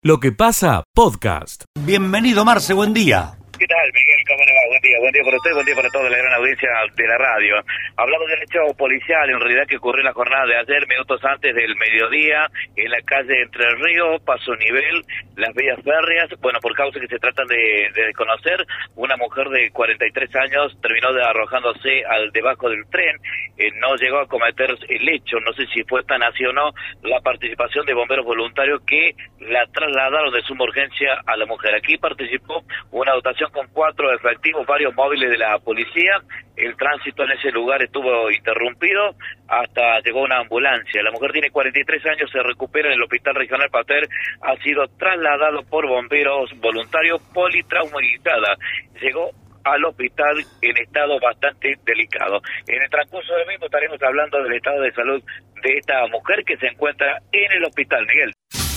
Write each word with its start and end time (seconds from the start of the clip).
Lo 0.00 0.20
que 0.20 0.30
pasa, 0.30 0.84
podcast. 0.94 1.64
Bienvenido, 1.84 2.44
Marce, 2.44 2.72
buen 2.72 2.94
día. 2.94 3.36
¿Qué 3.58 3.66
tal, 3.66 3.90
Miguel? 3.92 4.22
¿Cómo 4.28 4.44
le 4.44 4.52
va? 4.54 4.68
Buen 4.68 4.82
día, 4.82 4.98
buen 5.00 5.12
día 5.12 5.24
para 5.24 5.36
usted, 5.36 5.52
buen 5.52 5.66
día 5.66 5.74
para 5.74 5.90
toda 5.90 6.08
la 6.08 6.16
gran 6.16 6.32
audiencia 6.34 6.68
de 6.94 7.06
la 7.08 7.18
radio. 7.18 7.56
Hablamos 7.96 8.28
del 8.28 8.42
hecho 8.42 8.72
policial, 8.78 9.28
en 9.30 9.40
realidad, 9.40 9.66
que 9.66 9.78
ocurrió 9.78 9.98
en 9.98 10.06
la 10.06 10.12
jornada 10.12 10.46
de 10.46 10.58
ayer, 10.58 10.86
minutos 10.86 11.18
antes 11.24 11.52
del 11.52 11.74
mediodía, 11.74 12.46
en 12.76 12.88
la 12.88 13.02
calle 13.02 13.42
Entre 13.42 13.66
Ríos, 13.74 14.22
Paso 14.22 14.54
Nivel, 14.54 15.02
las 15.34 15.52
vías 15.54 15.76
férreas. 15.82 16.30
Bueno, 16.38 16.60
por 16.60 16.72
causa 16.76 17.00
que 17.00 17.08
se 17.08 17.18
tratan 17.18 17.48
de, 17.48 17.90
de 17.96 18.06
desconocer, 18.06 18.64
una 18.94 19.16
mujer 19.16 19.48
de 19.48 19.72
43 19.72 20.36
años 20.36 20.78
terminó 20.80 21.12
de 21.12 21.24
arrojándose 21.24 22.04
al 22.06 22.30
debajo 22.30 22.70
del 22.70 22.86
tren. 22.90 23.18
Eh, 23.58 23.72
no 23.80 23.96
llegó 23.96 24.20
a 24.20 24.28
cometer 24.28 24.70
el 24.88 25.08
hecho, 25.08 25.40
no 25.40 25.52
sé 25.54 25.66
si 25.74 25.82
fue 25.82 26.04
tan 26.04 26.22
así 26.22 26.44
o 26.44 26.52
no, 26.52 26.70
la 27.02 27.20
participación 27.22 27.84
de 27.86 27.94
bomberos 27.94 28.24
voluntarios 28.24 28.82
que 28.86 29.16
la 29.40 29.66
trasladaron 29.66 30.32
de 30.32 30.42
suma 30.42 30.62
urgencia 30.62 31.22
a 31.26 31.36
la 31.36 31.44
mujer. 31.44 31.74
Aquí 31.74 31.98
participó 31.98 32.62
una 32.92 33.14
dotación 33.14 33.47
con 33.50 33.66
cuatro 33.72 34.12
efectivos, 34.12 34.66
varios 34.66 34.94
móviles 34.94 35.30
de 35.30 35.38
la 35.38 35.58
policía. 35.58 36.20
El 36.56 36.76
tránsito 36.76 37.24
en 37.24 37.32
ese 37.32 37.50
lugar 37.50 37.82
estuvo 37.82 38.30
interrumpido 38.30 39.14
hasta 39.48 40.00
llegó 40.00 40.22
una 40.22 40.40
ambulancia. 40.40 41.02
La 41.02 41.10
mujer 41.10 41.32
tiene 41.32 41.50
43 41.50 42.06
años, 42.06 42.30
se 42.30 42.42
recupera 42.42 42.88
en 42.88 42.94
el 42.94 43.02
Hospital 43.02 43.34
Regional 43.34 43.70
Pater, 43.70 44.08
ha 44.42 44.56
sido 44.62 44.86
trasladado 44.98 45.62
por 45.64 45.86
bomberos 45.86 46.50
voluntarios 46.60 47.20
politraumatizada. 47.32 48.56
Llegó 49.00 49.30
al 49.64 49.84
hospital 49.84 50.44
en 50.62 50.76
estado 50.78 51.18
bastante 51.20 51.76
delicado. 51.84 52.40
En 52.66 52.82
el 52.82 52.90
transcurso 52.90 53.34
del 53.34 53.46
mismo 53.46 53.66
estaremos 53.66 54.02
hablando 54.02 54.42
del 54.42 54.54
estado 54.54 54.80
de 54.82 54.92
salud 54.92 55.22
de 55.62 55.74
esta 55.74 56.06
mujer 56.08 56.44
que 56.44 56.56
se 56.56 56.66
encuentra 56.66 57.18
en 57.32 57.52
el 57.52 57.64
hospital, 57.64 58.06
Miguel. 58.06 58.32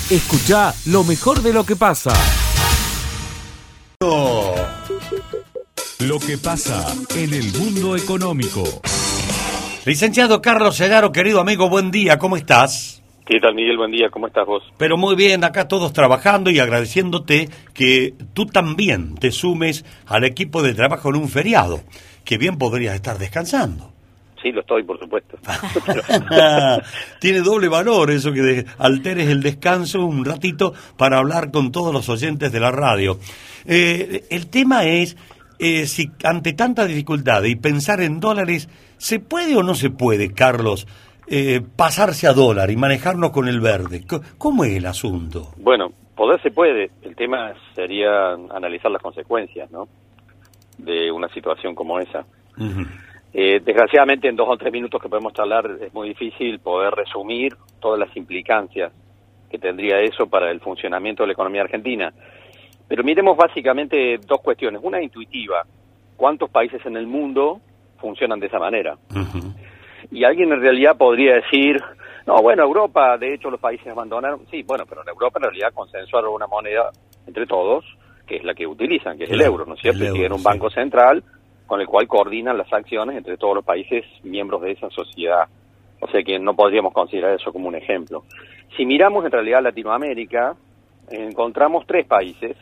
Escucha 0.09 0.73
lo 0.87 1.03
mejor 1.03 1.41
de 1.41 1.53
lo 1.53 1.63
que 1.63 1.75
pasa. 1.75 2.40
Lo 6.07 6.17
que 6.19 6.35
pasa 6.35 6.83
en 7.15 7.31
el 7.31 7.51
mundo 7.53 7.95
económico. 7.95 8.63
Licenciado 9.85 10.41
Carlos 10.41 10.75
Segaro, 10.75 11.11
querido 11.11 11.39
amigo, 11.39 11.69
buen 11.69 11.91
día, 11.91 12.17
¿cómo 12.17 12.37
estás? 12.37 13.03
¿Qué 13.23 13.39
tal, 13.39 13.53
Miguel? 13.53 13.77
Buen 13.77 13.91
día, 13.91 14.09
¿cómo 14.09 14.25
estás 14.25 14.47
vos? 14.47 14.63
Pero 14.77 14.97
muy 14.97 15.15
bien, 15.15 15.43
acá 15.43 15.67
todos 15.67 15.93
trabajando 15.93 16.49
y 16.49 16.57
agradeciéndote 16.57 17.49
que 17.75 18.15
tú 18.33 18.47
también 18.47 19.13
te 19.13 19.29
sumes 19.29 19.85
al 20.07 20.23
equipo 20.23 20.63
de 20.63 20.73
trabajo 20.73 21.09
en 21.09 21.17
un 21.17 21.29
feriado, 21.29 21.81
que 22.25 22.39
bien 22.39 22.57
podrías 22.57 22.95
estar 22.95 23.19
descansando. 23.19 23.91
Sí, 24.41 24.51
lo 24.51 24.61
estoy, 24.61 24.81
por 24.81 24.97
supuesto. 24.97 25.37
Tiene 27.19 27.41
doble 27.41 27.67
valor 27.67 28.09
eso 28.09 28.33
que 28.33 28.65
alteres 28.79 29.29
el 29.29 29.43
descanso 29.43 30.03
un 30.03 30.25
ratito 30.25 30.73
para 30.97 31.19
hablar 31.19 31.51
con 31.51 31.71
todos 31.71 31.93
los 31.93 32.09
oyentes 32.09 32.51
de 32.51 32.59
la 32.59 32.71
radio. 32.71 33.19
Eh, 33.65 34.23
el 34.31 34.47
tema 34.47 34.85
es 34.85 35.15
eh, 35.63 35.85
si 35.85 36.09
ante 36.23 36.53
tanta 36.53 36.87
dificultad 36.87 37.43
y 37.43 37.55
pensar 37.55 38.01
en 38.01 38.19
dólares, 38.19 38.67
¿se 38.97 39.19
puede 39.19 39.55
o 39.55 39.61
no 39.61 39.75
se 39.75 39.91
puede, 39.91 40.33
Carlos, 40.33 40.87
eh, 41.27 41.61
pasarse 41.75 42.27
a 42.27 42.33
dólar 42.33 42.71
y 42.71 42.77
manejarnos 42.77 43.29
con 43.29 43.47
el 43.47 43.61
verde? 43.61 44.03
¿Cómo 44.39 44.63
es 44.63 44.75
el 44.75 44.87
asunto? 44.87 45.49
Bueno, 45.57 45.91
poder 46.15 46.41
se 46.41 46.49
puede. 46.49 46.89
El 47.03 47.15
tema 47.15 47.53
sería 47.75 48.31
analizar 48.49 48.89
las 48.89 49.03
consecuencias, 49.03 49.69
¿no? 49.69 49.87
De 50.79 51.11
una 51.11 51.29
situación 51.29 51.75
como 51.75 51.99
esa. 51.99 52.25
Eh, 53.31 53.61
desgraciadamente, 53.63 54.27
en 54.27 54.35
dos 54.35 54.47
o 54.49 54.57
tres 54.57 54.73
minutos 54.73 54.99
que 54.99 55.09
podemos 55.09 55.33
hablar, 55.37 55.77
es 55.79 55.93
muy 55.93 56.09
difícil 56.09 56.59
poder 56.59 56.91
resumir 56.91 57.55
todas 57.79 57.99
las 57.99 58.17
implicancias 58.17 58.91
que 59.51 59.59
tendría 59.59 59.99
eso 59.99 60.25
para 60.25 60.49
el 60.49 60.59
funcionamiento 60.59 61.21
de 61.21 61.27
la 61.27 61.33
economía 61.33 61.61
argentina. 61.61 62.11
Pero 62.91 63.05
miremos 63.05 63.37
básicamente 63.37 64.19
dos 64.27 64.41
cuestiones. 64.41 64.81
Una 64.83 65.01
intuitiva. 65.01 65.63
¿Cuántos 66.17 66.49
países 66.49 66.85
en 66.85 66.97
el 66.97 67.07
mundo 67.07 67.61
funcionan 68.01 68.37
de 68.41 68.47
esa 68.47 68.59
manera? 68.59 68.97
Y 70.11 70.25
alguien 70.25 70.51
en 70.51 70.59
realidad 70.59 70.97
podría 70.97 71.35
decir, 71.35 71.81
no, 72.27 72.41
bueno, 72.41 72.63
Europa, 72.63 73.17
de 73.17 73.33
hecho 73.33 73.49
los 73.49 73.61
países 73.61 73.87
abandonaron, 73.87 74.41
sí, 74.51 74.63
bueno, 74.63 74.83
pero 74.89 75.03
en 75.03 75.07
Europa 75.07 75.39
en 75.39 75.43
realidad 75.43 75.71
consensuaron 75.73 76.33
una 76.33 76.47
moneda 76.47 76.91
entre 77.25 77.45
todos, 77.45 77.85
que 78.27 78.35
es 78.35 78.43
la 78.43 78.53
que 78.53 78.67
utilizan, 78.67 79.17
que 79.17 79.23
es 79.23 79.31
el 79.31 79.41
euro, 79.41 79.65
¿no 79.65 79.75
es 79.75 79.79
cierto? 79.79 80.03
Y 80.03 80.11
tienen 80.11 80.33
un 80.33 80.43
banco 80.43 80.67
sí. 80.69 80.75
central 80.75 81.23
con 81.67 81.79
el 81.79 81.87
cual 81.87 82.09
coordinan 82.09 82.57
las 82.57 82.73
acciones 82.73 83.15
entre 83.15 83.37
todos 83.37 83.55
los 83.55 83.63
países 83.63 84.03
miembros 84.23 84.63
de 84.63 84.71
esa 84.71 84.89
sociedad. 84.89 85.47
O 86.01 86.09
sea 86.09 86.21
que 86.23 86.37
no 86.39 86.57
podríamos 86.57 86.91
considerar 86.91 87.39
eso 87.39 87.53
como 87.53 87.69
un 87.69 87.75
ejemplo. 87.75 88.25
Si 88.75 88.85
miramos 88.85 89.23
en 89.23 89.31
realidad 89.31 89.63
Latinoamérica, 89.63 90.57
encontramos 91.09 91.87
tres 91.87 92.05
países 92.05 92.57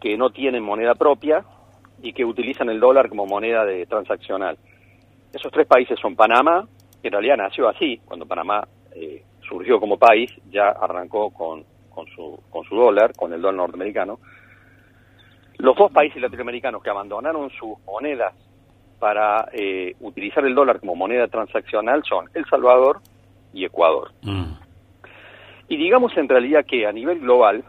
que 0.00 0.16
no 0.16 0.30
tienen 0.30 0.62
moneda 0.62 0.94
propia 0.94 1.44
y 2.02 2.12
que 2.12 2.24
utilizan 2.24 2.70
el 2.70 2.80
dólar 2.80 3.08
como 3.08 3.26
moneda 3.26 3.64
de 3.64 3.86
transaccional. 3.86 4.56
Esos 5.32 5.52
tres 5.52 5.66
países 5.66 5.98
son 6.00 6.16
Panamá, 6.16 6.66
que 7.00 7.08
en 7.08 7.12
realidad 7.12 7.36
nació 7.36 7.68
así, 7.68 8.00
cuando 8.04 8.26
Panamá 8.26 8.66
eh, 8.94 9.22
surgió 9.46 9.78
como 9.78 9.98
país, 9.98 10.30
ya 10.50 10.70
arrancó 10.70 11.30
con, 11.30 11.64
con, 11.90 12.06
su, 12.08 12.40
con 12.50 12.64
su 12.64 12.74
dólar, 12.74 13.12
con 13.14 13.32
el 13.32 13.40
dólar 13.40 13.56
norteamericano. 13.56 14.18
Los 15.58 15.76
dos 15.76 15.92
países 15.92 16.20
latinoamericanos 16.22 16.82
que 16.82 16.90
abandonaron 16.90 17.50
sus 17.50 17.78
monedas 17.84 18.34
para 18.98 19.48
eh, 19.52 19.94
utilizar 20.00 20.44
el 20.44 20.54
dólar 20.54 20.80
como 20.80 20.94
moneda 20.94 21.28
transaccional 21.28 22.02
son 22.08 22.28
El 22.34 22.44
Salvador 22.46 23.00
y 23.52 23.64
Ecuador. 23.64 24.12
Mm. 24.22 24.52
Y 25.68 25.76
digamos 25.76 26.16
en 26.16 26.28
realidad 26.28 26.64
que 26.66 26.86
a 26.86 26.92
nivel 26.92 27.20
global 27.20 27.62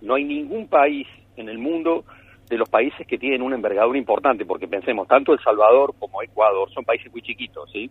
no 0.00 0.14
hay 0.14 0.24
ningún 0.24 0.68
país 0.68 1.06
en 1.36 1.48
el 1.48 1.58
mundo 1.58 2.04
de 2.48 2.58
los 2.58 2.68
países 2.68 3.06
que 3.06 3.18
tienen 3.18 3.42
una 3.42 3.56
envergadura 3.56 3.98
importante, 3.98 4.44
porque 4.44 4.68
pensemos, 4.68 5.08
tanto 5.08 5.32
El 5.32 5.40
Salvador 5.40 5.94
como 5.98 6.22
Ecuador 6.22 6.70
son 6.72 6.84
países 6.84 7.10
muy 7.10 7.22
chiquitos, 7.22 7.70
¿sí? 7.72 7.90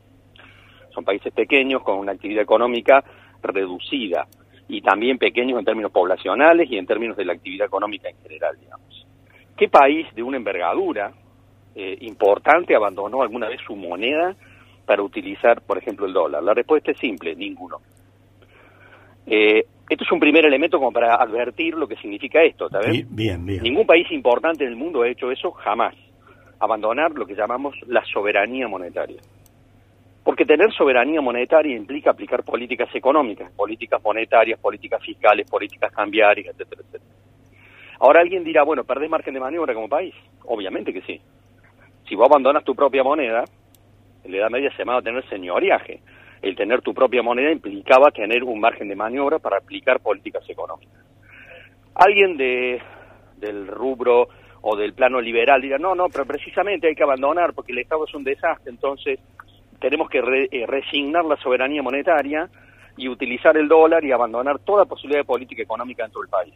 Son 0.93 1.03
países 1.03 1.33
pequeños 1.33 1.81
con 1.81 1.97
una 1.97 2.11
actividad 2.11 2.43
económica 2.43 3.03
reducida 3.41 4.27
y 4.67 4.81
también 4.81 5.17
pequeños 5.17 5.59
en 5.59 5.65
términos 5.65 5.91
poblacionales 5.91 6.69
y 6.69 6.77
en 6.77 6.85
términos 6.85 7.17
de 7.17 7.25
la 7.25 7.33
actividad 7.33 7.67
económica 7.67 8.09
en 8.09 8.17
general, 8.17 8.57
digamos. 8.59 9.07
¿Qué 9.57 9.67
país 9.69 10.07
de 10.15 10.23
una 10.23 10.37
envergadura 10.37 11.11
eh, 11.75 11.97
importante 12.01 12.75
abandonó 12.75 13.21
alguna 13.21 13.49
vez 13.49 13.59
su 13.65 13.75
moneda 13.75 14.35
para 14.85 15.01
utilizar, 15.01 15.61
por 15.61 15.77
ejemplo, 15.77 16.05
el 16.05 16.13
dólar? 16.13 16.43
La 16.43 16.53
respuesta 16.53 16.91
es 16.91 16.97
simple, 16.97 17.35
ninguno. 17.35 17.77
Eh, 19.25 19.65
esto 19.93 20.03
es 20.05 20.11
un 20.11 20.19
primer 20.19 20.45
elemento 20.45 20.79
como 20.79 20.91
para 20.91 21.15
advertir 21.15 21.75
lo 21.75 21.87
que 21.87 21.95
significa 21.97 22.41
esto, 22.41 22.65
¿está 22.65 22.79
bien? 22.79 23.07
Bien, 23.11 23.45
bien. 23.45 23.61
Ningún 23.61 23.85
país 23.85 24.11
importante 24.11 24.63
en 24.63 24.71
el 24.71 24.75
mundo 24.75 25.03
ha 25.03 25.07
hecho 25.07 25.31
eso 25.31 25.51
jamás. 25.51 25.95
Abandonar 26.59 27.11
lo 27.11 27.25
que 27.25 27.35
llamamos 27.35 27.75
la 27.87 28.03
soberanía 28.05 28.67
monetaria. 28.67 29.21
Porque 30.23 30.45
tener 30.45 30.71
soberanía 30.73 31.21
monetaria 31.21 31.75
implica 31.75 32.11
aplicar 32.11 32.43
políticas 32.43 32.89
económicas, 32.95 33.51
políticas 33.51 34.01
monetarias, 34.03 34.59
políticas 34.59 35.03
fiscales, 35.03 35.49
políticas 35.49 35.93
cambiarias, 35.93 36.55
etcétera, 36.55 36.81
etcétera. 36.81 37.13
Ahora 37.99 38.21
alguien 38.21 38.43
dirá, 38.43 38.63
bueno, 38.63 38.83
¿perdés 38.83 39.09
margen 39.09 39.33
de 39.33 39.39
maniobra 39.39 39.73
como 39.73 39.87
país? 39.87 40.15
Obviamente 40.45 40.91
que 40.91 41.01
sí. 41.01 41.21
Si 42.07 42.15
vos 42.15 42.27
abandonas 42.29 42.63
tu 42.63 42.73
propia 42.73 43.03
moneda, 43.03 43.43
en 44.23 44.31
la 44.31 44.37
Edad 44.37 44.49
Media 44.49 44.71
se 44.71 44.79
llamaba 44.79 45.01
tener 45.01 45.27
señoriaje. 45.29 45.99
El 46.43 46.55
tener 46.57 46.81
tu 46.81 46.93
propia 46.93 47.23
moneda 47.23 47.51
implicaba 47.51 48.11
tener 48.11 48.43
un 48.43 48.59
margen 48.59 48.89
de 48.89 48.95
maniobra 48.95 49.39
para 49.39 49.57
aplicar 49.57 50.01
políticas 50.01 50.47
económicas. 50.49 51.01
Alguien 51.95 52.35
de, 52.35 52.81
del 53.37 53.65
rubro 53.67 54.27
o 54.61 54.75
del 54.75 54.93
plano 54.93 55.21
liberal 55.21 55.61
dirá, 55.61 55.77
no, 55.77 55.95
no, 55.95 56.09
pero 56.09 56.25
precisamente 56.25 56.87
hay 56.87 56.95
que 56.95 57.03
abandonar 57.03 57.53
porque 57.53 57.71
el 57.71 57.79
Estado 57.79 58.05
es 58.05 58.13
un 58.13 58.25
desastre, 58.25 58.71
entonces 58.71 59.19
tenemos 59.79 60.09
que 60.09 60.21
re- 60.21 60.49
eh, 60.51 60.65
resignar 60.67 61.23
la 61.23 61.37
soberanía 61.37 61.81
monetaria 61.81 62.49
y 62.97 63.07
utilizar 63.07 63.55
el 63.57 63.67
dólar 63.69 64.03
y 64.03 64.11
abandonar 64.11 64.59
toda 64.59 64.85
posibilidad 64.85 65.21
de 65.21 65.25
política 65.25 65.63
económica 65.63 66.03
dentro 66.03 66.21
del 66.21 66.29
país. 66.29 66.53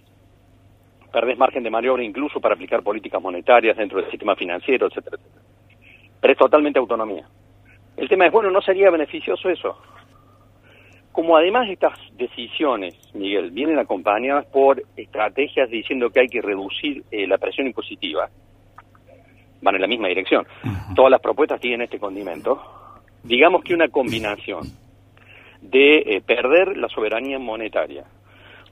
Perdés 1.14 1.38
margen 1.38 1.64
de 1.64 1.70
maniobra 1.70 2.03
incluso 2.03 2.41
para 2.41 2.56
aplicar 2.56 2.84
políticas 2.84 3.22
monetarias 3.22 3.78
dentro 3.78 4.02
del 4.02 4.11
sistema 4.11 4.35
financiero, 4.35 4.88
etcétera, 4.88 5.16
etcétera. 5.17 5.44
Pero 6.20 6.34
es 6.34 6.38
totalmente 6.40 6.78
autonomía. 6.78 7.26
El 7.97 8.08
tema 8.08 8.28
es, 8.28 8.32
bueno, 8.32 8.52
¿no 8.52 8.61
sería 8.61 8.91
beneficioso 8.91 9.49
eso? 9.49 9.76
Como 11.11 11.35
además 11.35 11.67
estas 11.67 11.97
decisiones, 12.16 12.94
Miguel, 13.16 13.49
vienen 13.49 13.79
acompañadas 13.79 14.46
por 14.46 14.84
estrategias 14.96 15.67
diciendo 15.67 16.11
que 16.11 16.20
hay 16.20 16.28
que 16.28 16.44
reducir 16.44 17.03
eh, 17.09 17.26
la 17.26 17.40
presión 17.40 17.66
impositiva, 17.66 18.29
van 19.64 19.76
en 19.76 19.82
la 19.82 19.88
misma 19.88 20.09
dirección. 20.09 20.46
Todas 20.96 21.09
las 21.09 21.20
propuestas 21.20 21.59
tienen 21.59 21.82
este 21.82 21.97
condimento. 21.97 22.61
Digamos 23.23 23.64
que 23.64 23.73
una 23.73 23.88
combinación 23.88 24.61
de 25.59 25.97
eh, 25.97 26.22
perder 26.22 26.78
la 26.78 26.88
soberanía 26.90 27.40
monetaria 27.40 28.05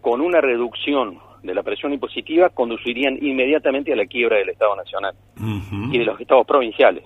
con 0.01 0.21
una 0.21 0.39
reducción 0.39 1.17
de 1.41 1.55
la 1.55 1.63
presión 1.63 1.93
impositiva 1.93 2.49
conducirían 2.49 3.17
inmediatamente 3.19 3.91
a 3.91 3.95
la 3.95 4.05
quiebra 4.05 4.37
del 4.37 4.49
Estado 4.49 4.75
Nacional 4.75 5.15
y 5.91 5.97
de 5.97 6.05
los 6.05 6.21
estados 6.21 6.45
provinciales 6.45 7.03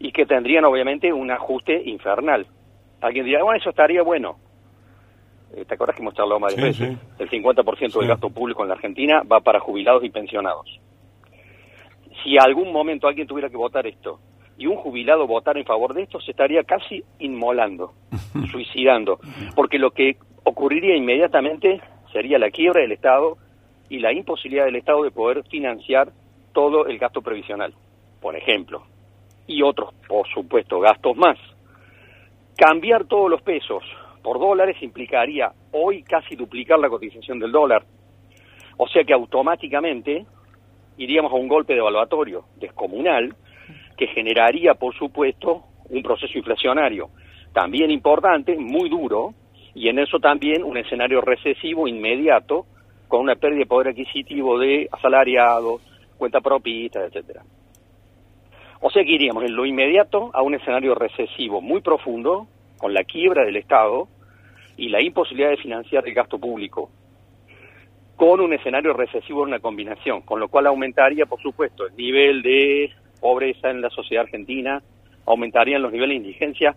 y 0.00 0.10
que 0.12 0.26
tendrían 0.26 0.64
obviamente 0.64 1.12
un 1.12 1.30
ajuste 1.30 1.80
infernal. 1.84 2.46
Alguien 3.00 3.24
dirá, 3.26 3.44
bueno, 3.44 3.58
eso 3.60 3.70
estaría 3.70 4.02
bueno. 4.02 4.36
Eh, 5.54 5.64
¿Te 5.64 5.74
acuerdas 5.74 5.94
que 5.96 6.02
hemos 6.02 6.14
charlado 6.14 6.40
varias 6.40 6.58
Sí, 6.60 6.66
veces? 6.82 6.98
sí. 6.98 7.06
El 7.18 7.30
50% 7.30 7.92
Sí. 7.92 7.98
del 8.00 8.08
gasto 8.08 8.30
público 8.30 8.62
en 8.62 8.68
la 8.68 8.74
Argentina 8.74 9.22
va 9.30 9.40
para 9.40 9.60
jubilados 9.60 10.02
y 10.04 10.10
pensionados. 10.10 10.80
Si 12.24 12.36
algún 12.38 12.72
momento 12.72 13.06
alguien 13.08 13.26
tuviera 13.26 13.48
que 13.48 13.56
votar 13.56 13.86
esto 13.86 14.18
y 14.58 14.66
un 14.66 14.76
jubilado 14.76 15.26
votara 15.26 15.58
en 15.58 15.64
favor 15.66 15.94
de 15.94 16.02
esto, 16.02 16.20
se 16.20 16.32
estaría 16.32 16.64
casi 16.64 17.02
inmolando, 17.18 17.92
suicidando, 18.50 19.18
porque 19.54 19.78
lo 19.78 19.90
que 19.92 20.16
ocurriría 20.44 20.96
inmediatamente 20.96 21.80
sería 22.12 22.38
la 22.38 22.50
quiebra 22.50 22.82
del 22.82 22.92
Estado 22.92 23.36
y 23.88 23.98
la 23.98 24.12
imposibilidad 24.12 24.64
del 24.66 24.76
Estado 24.76 25.02
de 25.02 25.10
poder 25.10 25.42
financiar 25.44 26.10
todo 26.52 26.86
el 26.86 26.98
gasto 26.98 27.22
previsional, 27.22 27.72
por 28.20 28.36
ejemplo, 28.36 28.82
y 29.50 29.62
otros, 29.62 29.92
por 30.06 30.28
supuesto, 30.28 30.78
gastos 30.80 31.16
más. 31.16 31.36
Cambiar 32.56 33.04
todos 33.04 33.28
los 33.28 33.42
pesos 33.42 33.82
por 34.22 34.38
dólares 34.38 34.76
implicaría 34.80 35.52
hoy 35.72 36.02
casi 36.02 36.36
duplicar 36.36 36.78
la 36.78 36.88
cotización 36.88 37.38
del 37.38 37.50
dólar, 37.50 37.84
o 38.76 38.86
sea 38.88 39.02
que 39.04 39.12
automáticamente 39.12 40.24
iríamos 40.98 41.32
a 41.32 41.36
un 41.36 41.48
golpe 41.48 41.74
devaluatorio 41.74 42.44
descomunal 42.56 43.34
que 43.96 44.06
generaría, 44.08 44.74
por 44.74 44.94
supuesto, 44.94 45.64
un 45.88 46.02
proceso 46.02 46.38
inflacionario 46.38 47.08
también 47.52 47.90
importante, 47.90 48.56
muy 48.56 48.88
duro, 48.88 49.34
y 49.74 49.88
en 49.88 49.98
eso 49.98 50.18
también 50.18 50.62
un 50.62 50.76
escenario 50.76 51.20
recesivo 51.20 51.88
inmediato 51.88 52.66
con 53.08 53.22
una 53.22 53.34
pérdida 53.34 53.60
de 53.60 53.66
poder 53.66 53.88
adquisitivo 53.88 54.58
de 54.58 54.88
asalariados, 54.92 55.82
cuenta 56.16 56.40
propista, 56.40 57.04
etcétera. 57.04 57.42
O 58.80 58.90
sea 58.90 59.04
que 59.04 59.12
iríamos 59.12 59.44
en 59.44 59.54
lo 59.54 59.66
inmediato 59.66 60.30
a 60.32 60.42
un 60.42 60.54
escenario 60.54 60.94
recesivo 60.94 61.60
muy 61.60 61.82
profundo, 61.82 62.46
con 62.78 62.94
la 62.94 63.04
quiebra 63.04 63.44
del 63.44 63.56
Estado 63.56 64.08
y 64.76 64.88
la 64.88 65.02
imposibilidad 65.02 65.50
de 65.50 65.58
financiar 65.58 66.08
el 66.08 66.14
gasto 66.14 66.38
público, 66.38 66.90
con 68.16 68.40
un 68.40 68.54
escenario 68.54 68.94
recesivo 68.94 69.42
en 69.42 69.48
una 69.48 69.60
combinación, 69.60 70.22
con 70.22 70.40
lo 70.40 70.48
cual 70.48 70.66
aumentaría, 70.66 71.26
por 71.26 71.40
supuesto, 71.42 71.86
el 71.86 71.96
nivel 71.96 72.42
de 72.42 72.90
pobreza 73.20 73.70
en 73.70 73.82
la 73.82 73.90
sociedad 73.90 74.24
argentina, 74.24 74.82
aumentarían 75.26 75.82
los 75.82 75.92
niveles 75.92 76.14
de 76.14 76.26
indigencia, 76.28 76.74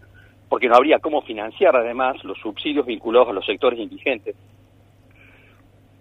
porque 0.49 0.67
no 0.67 0.75
habría 0.75 0.99
cómo 0.99 1.21
financiar 1.21 1.75
además 1.75 2.21
los 2.25 2.37
subsidios 2.39 2.85
vinculados 2.85 3.29
a 3.29 3.33
los 3.33 3.45
sectores 3.45 3.79
indigentes. 3.79 4.35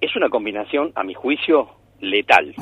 Es 0.01 0.17
una 0.17 0.29
combinación, 0.29 0.91
a 0.97 1.05
mi 1.05 1.15
juicio, 1.15 1.71
letal. 2.01 2.55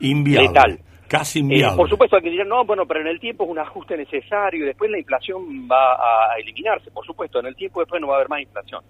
Inviable. 0.00 0.48
Letal. 0.48 0.85
Casi 1.08 1.38
Eh, 1.38 1.42
inviable. 1.42 1.76
por 1.76 1.88
supuesto, 1.88 2.16
hay 2.16 2.22
que 2.22 2.30
dirán, 2.30 2.48
no, 2.48 2.64
bueno, 2.64 2.84
pero 2.86 3.00
en 3.00 3.06
el 3.06 3.20
tiempo 3.20 3.44
es 3.44 3.50
un 3.50 3.58
ajuste 3.58 3.96
necesario 3.96 4.64
y 4.64 4.66
después 4.66 4.90
la 4.90 4.98
inflación 4.98 5.68
va 5.70 5.94
a 5.94 6.36
eliminarse. 6.38 6.90
Por 6.90 7.04
supuesto, 7.06 7.38
en 7.40 7.46
el 7.46 7.54
tiempo 7.56 7.80
después 7.80 8.00
no 8.00 8.08
va 8.08 8.14
a 8.14 8.16
haber 8.16 8.28
más 8.28 8.40
inflación. 8.42 8.82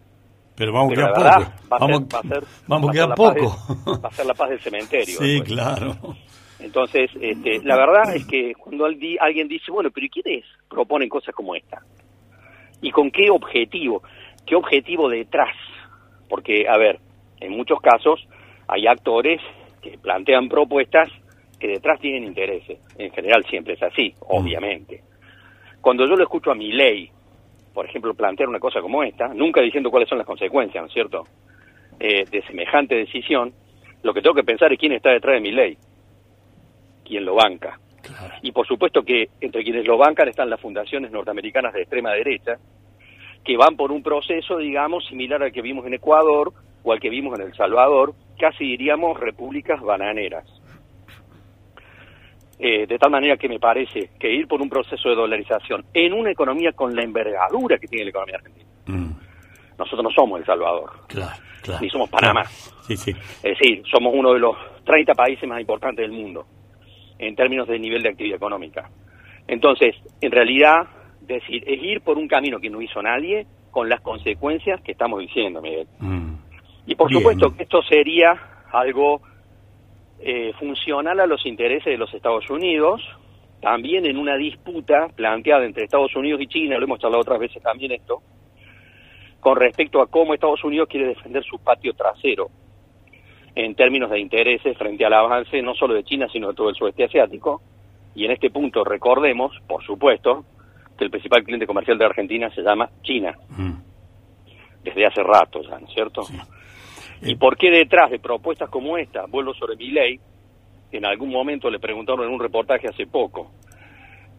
Pero 0.57 0.73
vamos 0.73 0.93
a 0.93 0.95
Pero 0.95 1.07
quedar 1.09 1.19
la 1.19 1.25
verdad, 1.39 1.53
poco. 1.55 1.69
va 1.71 1.77
a 1.77 1.81
Vamos, 1.81 1.99
ser- 1.99 2.15
va 2.15 2.19
a 2.19 2.23
ser- 2.41 2.45
vamos 2.67 2.87
va 2.87 2.91
a 2.91 2.95
quedar 2.95 3.15
poco. 3.15 3.35
del- 3.35 4.05
va 4.05 4.09
a 4.09 4.13
ser 4.13 4.27
la 4.27 4.35
paz 4.35 4.49
del 4.51 4.61
cementerio. 4.61 5.19
sí, 5.19 5.33
después. 5.35 5.49
claro. 5.53 5.97
Entonces, 6.59 7.11
este, 7.21 7.61
la 7.65 7.77
verdad 7.77 8.17
es 8.17 8.27
que 8.27 8.55
cuando 8.55 8.87
alguien 8.87 9.47
dice, 9.47 9.71
bueno, 9.71 9.91
pero 9.91 10.07
¿y 10.07 10.09
quiénes 10.09 10.45
proponen 10.71 11.09
cosas 11.11 11.35
como 11.35 11.55
esta? 11.55 11.83
¿Y 12.81 12.91
con 12.91 13.11
qué 13.11 13.29
objetivo? 13.31 14.03
¿Qué 14.47 14.55
objetivo 14.57 15.11
detrás? 15.11 15.55
Porque, 16.31 16.67
a 16.67 16.79
ver, 16.79 16.99
en 17.41 17.53
muchos 17.53 17.79
casos 17.83 18.27
hay 18.69 18.87
actores 18.87 19.41
que 19.83 19.99
plantean 19.99 20.49
propuestas 20.49 21.11
que 21.58 21.69
detrás 21.69 22.00
tienen 22.00 22.25
intereses. 22.25 22.79
En 22.99 23.11
general 23.12 23.44
siempre 23.44 23.75
es 23.75 23.82
así, 23.82 24.14
obviamente. 24.20 25.03
Cuando 25.81 26.06
yo 26.06 26.17
lo 26.17 26.25
escucho 26.25 26.50
a 26.50 26.55
mi 26.55 26.73
ley, 26.73 27.11
por 27.73 27.87
ejemplo, 27.87 28.14
plantear 28.14 28.49
una 28.49 28.61
cosa 28.61 28.81
como 28.81 29.03
esta, 29.03 29.29
nunca 29.29 29.61
diciendo 29.61 29.91
cuáles 29.91 30.08
son 30.08 30.19
las 30.19 30.26
consecuencias, 30.26 30.82
¿no 30.82 30.88
es 30.88 30.93
cierto?, 30.93 31.25
Eh, 31.99 32.26
de 32.31 32.43
semejante 32.43 32.94
decisión, 32.94 33.55
lo 34.03 34.12
que 34.12 34.20
tengo 34.20 34.35
que 34.35 34.44
pensar 34.44 34.70
es 34.70 34.79
quién 34.79 34.93
está 34.93 35.08
detrás 35.12 35.37
de 35.37 35.41
mi 35.41 35.50
ley, 35.50 35.79
quién 37.06 37.25
lo 37.25 37.35
banca. 37.35 37.81
Y 38.43 38.53
por 38.53 38.67
supuesto 38.67 39.03
que 39.03 39.31
entre 39.41 39.64
quienes 39.64 39.87
lo 39.87 39.97
bancan 39.97 40.29
están 40.29 40.50
las 40.50 40.61
fundaciones 40.61 41.11
norteamericanas 41.11 41.73
de 41.73 41.81
extrema 41.81 42.12
derecha, 42.12 42.58
que 43.43 43.56
van 43.56 43.76
por 43.76 43.93
un 43.93 44.03
proceso, 44.03 44.58
digamos, 44.58 45.06
similar 45.06 45.43
al 45.43 45.53
que 45.53 45.62
vimos 45.62 45.87
en 45.87 45.94
Ecuador 45.94 46.53
o 46.85 46.93
al 46.93 47.00
que 47.00 47.08
vimos 47.08 47.32
en 47.38 47.47
El 47.47 47.55
Salvador, 47.55 48.12
casi 48.38 48.64
diríamos 48.64 49.19
repúblicas 49.19 49.81
bananeras. 49.81 50.44
Eh, 52.58 52.87
de 52.87 52.99
tal 52.99 53.11
manera 53.11 53.37
que 53.37 53.49
me 53.50 53.58
parece 53.61 54.11
que 54.19 54.32
ir 54.32 54.49
por 54.49 54.62
un 54.62 54.69
proceso 54.70 55.11
de 55.11 55.14
dolarización 55.14 55.85
en 55.93 56.14
una 56.14 56.31
economía 56.31 56.73
con 56.73 56.94
la 56.97 57.03
envergadura 57.03 57.76
que 57.79 57.87
tiene 57.87 58.05
la 58.05 58.11
economía 58.11 58.37
argentina. 58.37 58.67
Mm, 58.87 59.11
Nosotros 59.79 60.03
no 60.05 60.11
somos 60.11 60.41
El 60.41 60.47
Salvador, 60.47 60.91
claro, 61.06 61.37
claro. 61.62 61.81
ni 61.82 61.91
somos 61.91 62.08
Panamá. 62.08 62.44
Sí, 62.87 62.97
sí. 62.97 63.11
Es 63.43 63.58
decir, 63.58 63.82
somos 63.93 64.14
uno 64.17 64.32
de 64.32 64.38
los 64.38 64.56
30 64.85 65.12
países 65.12 65.47
más 65.47 65.61
importantes 65.61 66.03
del 66.08 66.12
mundo 66.12 66.47
en 67.19 67.35
términos 67.37 67.69
de 67.69 67.79
nivel 67.79 68.03
de 68.03 68.08
actividad 68.11 68.37
económica. 68.37 68.88
Entonces, 69.47 69.94
en 70.23 70.31
realidad, 70.32 70.87
decir, 71.20 71.62
es 71.67 71.82
ir 71.82 72.00
por 72.00 72.17
un 72.17 72.26
camino 72.26 72.58
que 72.58 72.70
no 72.70 72.81
hizo 72.81 73.03
nadie 73.03 73.47
con 73.70 73.88
las 73.91 74.00
consecuencias 74.00 74.81
que 74.81 74.93
estamos 74.93 75.20
diciendo, 75.20 75.61
Miguel. 75.61 75.87
Mm. 75.99 76.35
Y 76.87 76.94
por 76.94 77.11
Bien. 77.11 77.20
supuesto 77.20 77.55
que 77.55 77.64
esto 77.64 77.82
sería 77.82 78.35
algo 78.73 79.20
eh, 80.21 80.53
funcional 80.59 81.21
a 81.21 81.27
los 81.27 81.45
intereses 81.47 81.85
de 81.87 81.99
los 81.99 82.13
Estados 82.15 82.49
Unidos, 82.51 83.03
también 83.61 84.07
en 84.07 84.17
una 84.19 84.37
disputa 84.37 85.09
planteada 85.15 85.65
entre 85.65 85.85
Estados 85.85 86.15
Unidos 86.17 86.41
y 86.41 86.47
China, 86.47 86.79
lo 86.79 86.85
hemos 86.85 86.99
charlado 87.01 87.23
otras 87.23 87.39
veces 87.39 87.63
también 87.63 87.93
esto, 87.93 88.23
con 89.41 89.57
respecto 89.57 90.01
a 90.01 90.07
cómo 90.09 90.35
Estados 90.35 90.63
Unidos 90.65 90.89
quiere 90.89 91.09
defender 91.09 91.45
su 91.45 91.59
patio 91.59 91.93
trasero 91.95 92.49
en 93.55 93.75
términos 93.75 94.11
de 94.11 94.21
intereses 94.21 94.77
frente 94.77 95.05
al 95.05 95.15
avance 95.15 95.63
no 95.63 95.75
solo 95.75 95.95
de 95.95 96.05
China, 96.05 96.27
sino 96.33 96.49
de 96.49 96.55
todo 96.55 96.69
el 96.69 96.75
sudeste 96.75 97.05
asiático. 97.05 97.63
Y 98.15 98.25
en 98.25 98.33
este 98.33 98.51
punto 98.51 98.85
recordemos, 98.85 99.53
por 99.67 99.83
supuesto, 99.85 100.45
que 100.99 101.05
el 101.05 101.11
principal 101.11 101.43
cliente 101.45 101.67
comercial 101.67 101.97
de 101.99 102.05
Argentina 102.05 102.51
se 102.51 102.63
llama 102.63 102.91
China, 103.03 103.35
Mm. 103.57 103.73
desde 104.85 105.07
hace 105.07 105.23
rato 105.23 105.63
ya, 105.63 105.79
¿no 105.79 105.87
es 105.87 105.93
cierto? 105.95 106.23
¿Y 107.23 107.37
por 107.37 107.57
qué 107.57 107.71
detrás 107.71 108.11
de 108.11 108.19
propuestas 108.19 108.69
como 108.69 108.99
esta, 108.99 109.27
vuelvo 109.27 109.55
sobre 109.55 109.77
mi 109.77 109.91
ley, 109.91 110.21
en 110.93 111.05
algún 111.05 111.31
momento 111.31 111.71
le 111.71 111.79
preguntaron 111.79 112.27
en 112.27 112.33
un 112.33 112.41
reportaje 112.41 112.89
hace 112.89 113.07
poco 113.07 113.51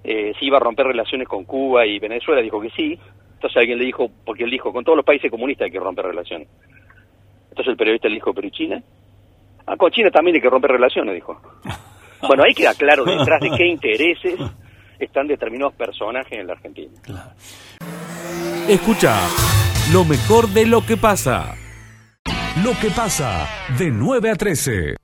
eh, 0.04 0.34
si 0.40 0.46
iba 0.46 0.58
a 0.58 0.62
romper 0.62 0.88
relaciones 0.88 1.28
con 1.28 1.44
Cuba 1.44 1.86
y 1.86 2.00
Venezuela, 2.00 2.42
dijo 2.42 2.62
que 2.62 2.70
sí. 2.70 2.98
Entonces 3.34 3.58
alguien 3.58 3.78
le 3.78 3.86
dijo, 3.86 4.10
porque 4.26 4.46
él 4.46 4.50
dijo, 4.50 4.72
con 4.72 4.84
todos 4.84 4.96
los 4.96 5.06
países 5.06 5.30
comunistas 5.30 5.66
hay 5.66 5.72
que 5.72 5.80
romper 5.80 6.06
relaciones. 6.06 6.48
Entonces 7.50 7.72
el 7.72 7.78
periodista 7.78 8.08
le 8.08 8.16
dijo, 8.16 8.34
pero 8.34 8.48
¿y 8.48 8.52
China? 8.52 8.82
Ah, 9.66 9.76
con 9.76 9.92
China 9.92 10.10
también 10.10 10.36
hay 10.36 10.42
que 10.42 10.50
romper 10.50 10.72
relaciones, 10.72 11.14
dijo. 11.14 11.40
Bueno, 12.20 12.42
ahí 12.44 12.54
queda 12.56 12.74
claro 12.74 13.06
detrás 13.06 13.40
de 13.40 13.52
qué 13.52 13.68
intereses 13.68 14.40
están 14.98 15.28
determinados 15.28 15.76
personajes 15.76 16.32
en 16.32 16.48
la 16.48 16.54
Argentina. 16.54 16.92
Escucha 18.68 19.20
lo 19.94 20.04
mejor 20.04 20.48
de 20.48 20.66
lo 20.66 20.84
que 20.84 20.98
pasa. 20.98 21.54
Lo 22.64 22.72
que 22.82 22.90
pasa 22.90 23.48
De 23.78 23.92
9 23.92 24.32
a 24.32 24.36
13. 24.36 24.96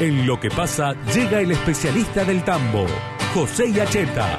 En 0.00 0.26
lo 0.26 0.38
que 0.40 0.50
pasa 0.50 0.94
llega 1.14 1.40
el 1.40 1.52
especialista 1.52 2.24
del 2.24 2.42
tambo, 2.44 2.84
José 3.34 3.72
Yacheta. 3.72 4.38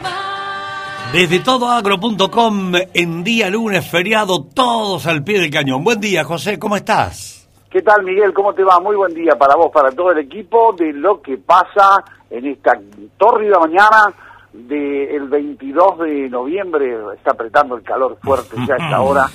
desde 1.14 1.40
todoagro.com 1.40 2.74
en 2.94 3.24
día 3.24 3.50
lunes 3.50 3.90
feriado 3.90 4.44
todos 4.44 5.08
al 5.08 5.24
pie 5.24 5.40
del 5.40 5.52
cañón. 5.52 5.84
Buen 5.84 6.00
día, 6.00 6.24
José, 6.26 6.60
¿cómo 6.60 6.76
estás? 6.76 7.50
¿Qué 7.70 7.82
tal, 7.82 8.04
Miguel? 8.04 8.34
¿Cómo 8.34 8.54
te 8.54 8.64
va? 8.64 8.80
Muy 8.80 8.96
buen 8.96 9.14
día 9.14 9.36
para 9.38 9.56
vos, 9.56 9.72
para 9.74 9.92
todo 9.92 10.12
el 10.12 10.20
equipo 10.20 10.74
de 10.78 10.92
lo 10.94 11.22
que 11.22 11.38
pasa 11.38 12.04
en 12.30 12.46
esta 12.46 12.74
tórrida 13.18 13.60
mañana 13.60 14.14
del 14.52 15.28
22 15.30 16.00
de 16.00 16.30
noviembre. 16.30 16.98
Está 17.16 17.32
apretando 17.32 17.76
el 17.78 17.84
calor 17.84 18.18
fuerte 18.22 18.58
ya 18.68 18.76
a 18.76 18.78
esta 18.78 19.02
hora. 19.02 19.30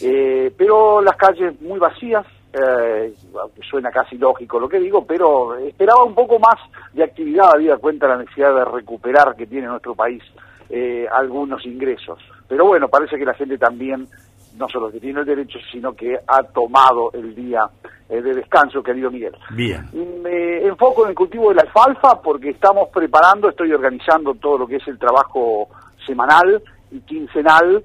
Eh, 0.00 0.52
pero 0.56 1.00
las 1.00 1.16
calles 1.16 1.60
muy 1.60 1.78
vacías, 1.78 2.26
eh, 2.52 3.14
aunque 3.40 3.62
suena 3.62 3.90
casi 3.90 4.16
lógico 4.18 4.58
lo 4.58 4.68
que 4.68 4.80
digo, 4.80 5.04
pero 5.04 5.56
esperaba 5.56 6.04
un 6.04 6.14
poco 6.14 6.38
más 6.38 6.56
de 6.92 7.04
actividad, 7.04 7.54
habida 7.54 7.76
cuenta 7.78 8.08
la 8.08 8.18
necesidad 8.18 8.54
de 8.54 8.64
recuperar 8.64 9.34
que 9.36 9.46
tiene 9.46 9.66
nuestro 9.66 9.94
país 9.94 10.22
eh, 10.70 11.06
algunos 11.12 11.64
ingresos. 11.66 12.18
Pero 12.48 12.66
bueno, 12.66 12.88
parece 12.88 13.18
que 13.18 13.24
la 13.24 13.34
gente 13.34 13.58
también, 13.58 14.08
no 14.56 14.68
solo 14.68 14.90
que 14.90 15.00
tiene 15.00 15.20
el 15.20 15.26
derecho, 15.26 15.58
sino 15.70 15.94
que 15.94 16.18
ha 16.26 16.42
tomado 16.42 17.10
el 17.12 17.34
día 17.34 17.68
eh, 18.08 18.20
de 18.20 18.34
descanso, 18.34 18.82
querido 18.82 19.10
Miguel. 19.10 19.36
Bien. 19.50 19.88
Me 20.22 20.66
enfoco 20.66 21.04
en 21.04 21.10
el 21.10 21.14
cultivo 21.14 21.48
de 21.50 21.56
la 21.56 21.62
alfalfa 21.62 22.20
porque 22.20 22.50
estamos 22.50 22.88
preparando, 22.88 23.48
estoy 23.48 23.72
organizando 23.72 24.34
todo 24.34 24.58
lo 24.58 24.66
que 24.66 24.76
es 24.76 24.88
el 24.88 24.98
trabajo 24.98 25.68
semanal 26.06 26.62
y 26.90 27.00
quincenal. 27.00 27.82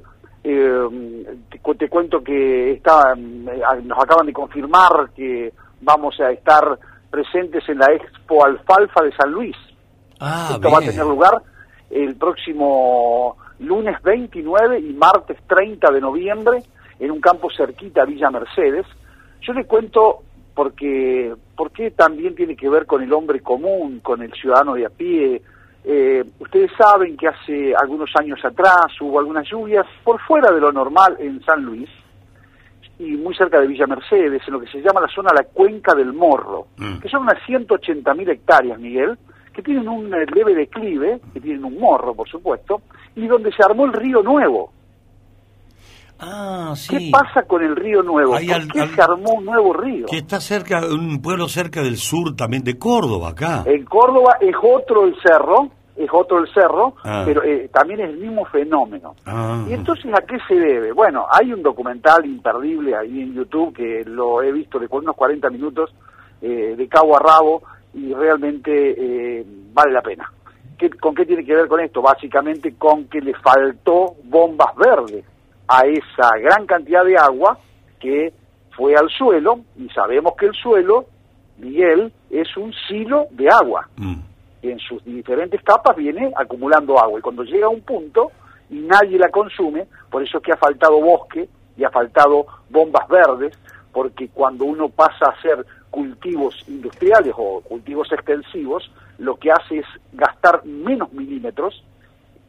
Eh, 0.51 1.37
te, 1.51 1.59
cu- 1.59 1.75
te 1.75 1.87
cuento 1.89 2.23
que 2.23 2.71
está, 2.71 3.13
eh, 3.15 3.81
nos 3.83 3.97
acaban 4.03 4.25
de 4.25 4.33
confirmar 4.33 5.09
que 5.15 5.53
vamos 5.81 6.19
a 6.19 6.31
estar 6.31 6.77
presentes 7.11 7.67
en 7.69 7.77
la 7.79 7.91
Expo 7.93 8.43
Alfalfa 8.45 9.03
de 9.03 9.11
San 9.15 9.31
Luis. 9.31 9.55
Ah, 10.19 10.49
Esto 10.55 10.69
va 10.71 10.77
a 10.77 10.81
tener 10.81 11.05
lugar 11.05 11.41
el 11.91 12.15
próximo 12.15 13.37
lunes 13.59 14.01
29 14.03 14.79
y 14.79 14.93
martes 14.93 15.37
30 15.47 15.91
de 15.91 16.01
noviembre, 16.01 16.63
en 16.99 17.11
un 17.11 17.21
campo 17.21 17.49
cerquita 17.55 18.01
a 18.01 18.05
Villa 18.05 18.29
Mercedes. 18.29 18.85
Yo 19.41 19.53
le 19.53 19.65
cuento 19.65 20.19
porque, 20.55 21.33
porque 21.55 21.91
también 21.91 22.35
tiene 22.35 22.55
que 22.55 22.69
ver 22.69 22.85
con 22.85 23.01
el 23.01 23.13
hombre 23.13 23.39
común, 23.41 23.99
con 24.01 24.21
el 24.21 24.33
ciudadano 24.33 24.73
de 24.73 24.85
a 24.85 24.89
pie. 24.89 25.41
Eh, 25.83 26.23
ustedes 26.39 26.71
saben 26.77 27.15
que 27.17 27.27
hace 27.27 27.73
algunos 27.75 28.09
años 28.15 28.43
atrás 28.43 28.87
hubo 29.01 29.19
algunas 29.19 29.47
lluvias 29.49 29.85
por 30.03 30.19
fuera 30.21 30.51
de 30.51 30.59
lo 30.59 30.71
normal 30.71 31.15
en 31.19 31.41
San 31.43 31.63
Luis 31.63 31.89
y 32.99 33.11
muy 33.15 33.33
cerca 33.33 33.61
de 33.61 33.67
Villa 33.67 33.87
Mercedes, 33.87 34.41
en 34.45 34.53
lo 34.53 34.59
que 34.59 34.67
se 34.67 34.81
llama 34.81 34.99
la 35.01 35.07
zona 35.07 35.31
La 35.33 35.43
Cuenca 35.45 35.95
del 35.95 36.11
Morro, 36.11 36.67
Mm. 36.77 36.99
que 36.99 37.07
son 37.07 37.21
unas 37.23 37.41
180.000 37.47 38.29
hectáreas, 38.29 38.77
Miguel, 38.77 39.17
que 39.53 39.61
tienen 39.61 39.87
un 39.87 40.13
eh, 40.13 40.25
leve 40.33 40.53
declive, 40.53 41.19
que 41.33 41.39
tienen 41.39 41.63
un 41.63 41.79
morro, 41.79 42.13
por 42.13 42.27
supuesto, 42.27 42.81
y 43.15 43.25
donde 43.27 43.51
se 43.53 43.63
armó 43.63 43.85
el 43.85 43.93
río 43.93 44.21
Nuevo. 44.21 44.73
Ah, 46.19 46.73
¿Qué 46.89 47.09
pasa 47.11 47.43
con 47.43 47.63
el 47.63 47.75
río 47.75 48.03
Nuevo? 48.03 48.31
¿Por 48.33 48.39
al- 48.53 48.67
qué 48.71 48.81
al- 48.81 48.95
se 48.95 49.01
armó 49.01 49.33
un 49.37 49.45
nuevo 49.45 49.73
río? 49.73 50.05
Que 50.07 50.17
está 50.17 50.39
cerca, 50.41 50.81
un 50.85 51.21
pueblo 51.21 51.47
cerca 51.47 51.81
del 51.81 51.97
sur 51.97 52.35
también 52.35 52.63
de 52.63 52.77
Córdoba, 52.77 53.29
acá. 53.29 53.63
En 53.65 53.85
Córdoba 53.85 54.37
es 54.41 54.53
otro 54.61 55.05
el 55.05 55.15
cerro, 55.21 55.69
es 55.95 56.09
otro 56.11 56.39
el 56.39 56.53
cerro, 56.53 56.95
Ah. 57.03 57.23
pero 57.25 57.43
eh, 57.43 57.69
también 57.73 58.01
es 58.01 58.09
el 58.09 58.17
mismo 58.17 58.43
fenómeno. 58.45 59.15
Ah. 59.25 59.63
¿Y 59.69 59.73
entonces 59.73 60.11
a 60.13 60.21
qué 60.25 60.37
se 60.47 60.55
debe? 60.55 60.91
Bueno, 60.91 61.25
hay 61.31 61.53
un 61.53 61.63
documental 61.63 62.25
imperdible 62.25 62.95
ahí 62.95 63.21
en 63.21 63.33
YouTube 63.33 63.73
que 63.73 64.03
lo 64.05 64.41
he 64.41 64.51
visto 64.51 64.77
de 64.79 64.87
unos 64.91 65.15
40 65.15 65.49
minutos 65.49 65.89
eh, 66.41 66.75
de 66.77 66.87
cabo 66.87 67.15
a 67.17 67.19
rabo 67.19 67.61
y 67.93 68.13
realmente 68.13 68.71
eh, 69.41 69.45
vale 69.73 69.91
la 69.93 70.01
pena. 70.01 70.31
¿Qué- 70.77 70.89
¿Con 70.89 71.13
qué 71.15 71.25
tiene 71.25 71.43
que 71.43 71.53
ver 71.55 71.67
con 71.67 71.79
esto? 71.81 72.01
Básicamente 72.01 72.75
con 72.77 73.05
que 73.05 73.19
le 73.19 73.33
faltó 73.35 74.15
bombas 74.25 74.73
verdes 74.77 75.25
a 75.69 75.85
esa 75.85 76.37
gran 76.41 76.65
cantidad 76.65 77.05
de 77.05 77.15
agua 77.15 77.59
que 77.99 78.33
fue 78.75 78.95
al 78.95 79.09
suelo 79.09 79.59
y 79.77 79.87
sabemos 79.89 80.33
que 80.37 80.47
el 80.47 80.53
suelo, 80.53 81.05
Miguel, 81.57 82.11
es 82.31 82.57
un 82.57 82.73
silo 82.87 83.27
de 83.31 83.47
agua 83.49 83.87
Mm. 83.97 84.15
en 84.63 84.79
sus 84.79 85.03
diferentes 85.05 85.61
capas 85.61 85.95
viene 85.95 86.31
acumulando 86.35 86.99
agua 86.99 87.19
y 87.19 87.21
cuando 87.21 87.43
llega 87.43 87.67
a 87.67 87.69
un 87.69 87.81
punto 87.81 88.31
y 88.69 88.79
nadie 88.79 89.17
la 89.17 89.29
consume, 89.29 89.85
por 90.09 90.23
eso 90.23 90.37
es 90.37 90.43
que 90.43 90.51
ha 90.51 90.57
faltado 90.57 90.99
bosque 90.99 91.47
y 91.77 91.83
ha 91.83 91.89
faltado 91.89 92.45
bombas 92.69 93.07
verdes, 93.07 93.57
porque 93.91 94.27
cuando 94.29 94.65
uno 94.65 94.89
pasa 94.89 95.25
a 95.27 95.31
hacer 95.31 95.65
cultivos 95.89 96.55
industriales 96.67 97.33
o 97.37 97.61
cultivos 97.61 98.11
extensivos, 98.11 98.91
lo 99.17 99.35
que 99.37 99.51
hace 99.51 99.79
es 99.79 99.85
gastar 100.13 100.63
menos 100.65 101.11
milímetros 101.13 101.83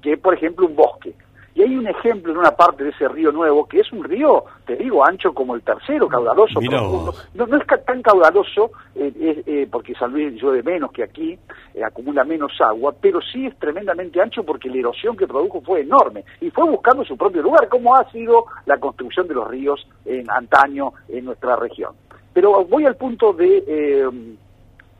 que, 0.02 0.16
por 0.16 0.34
ejemplo, 0.34 0.66
un 0.66 0.76
bosque. 0.76 1.14
Y 1.54 1.62
hay 1.62 1.76
un 1.76 1.86
ejemplo 1.88 2.32
en 2.32 2.38
una 2.38 2.52
parte 2.52 2.84
de 2.84 2.90
ese 2.90 3.08
río 3.08 3.32
nuevo, 3.32 3.66
que 3.66 3.80
es 3.80 3.92
un 3.92 4.04
río, 4.04 4.44
te 4.66 4.76
digo, 4.76 5.04
ancho 5.04 5.32
como 5.34 5.54
el 5.54 5.62
tercero, 5.62 6.08
caudaloso, 6.08 6.60
Mirá 6.60 6.78
profundo. 6.78 7.14
No, 7.34 7.46
no 7.46 7.56
es 7.56 7.66
tan 7.84 8.02
caudaloso, 8.02 8.70
eh, 8.94 9.42
eh, 9.46 9.68
porque 9.70 9.94
San 9.94 10.12
Luis 10.12 10.40
llueve 10.40 10.62
menos 10.62 10.92
que 10.92 11.02
aquí, 11.02 11.36
eh, 11.74 11.82
acumula 11.82 12.22
menos 12.24 12.52
agua, 12.60 12.94
pero 13.00 13.20
sí 13.20 13.46
es 13.46 13.58
tremendamente 13.58 14.20
ancho 14.20 14.44
porque 14.44 14.68
la 14.68 14.76
erosión 14.76 15.16
que 15.16 15.26
produjo 15.26 15.60
fue 15.60 15.80
enorme 15.80 16.24
y 16.40 16.50
fue 16.50 16.64
buscando 16.70 17.04
su 17.04 17.16
propio 17.16 17.42
lugar, 17.42 17.68
como 17.68 17.96
ha 17.96 18.08
sido 18.10 18.44
la 18.66 18.78
construcción 18.78 19.26
de 19.26 19.34
los 19.34 19.48
ríos 19.48 19.86
en 20.04 20.30
antaño 20.30 20.92
en 21.08 21.24
nuestra 21.24 21.56
región. 21.56 21.94
Pero 22.32 22.64
voy 22.64 22.84
al 22.84 22.96
punto 22.96 23.32
de... 23.32 23.64
eh, 23.66 24.36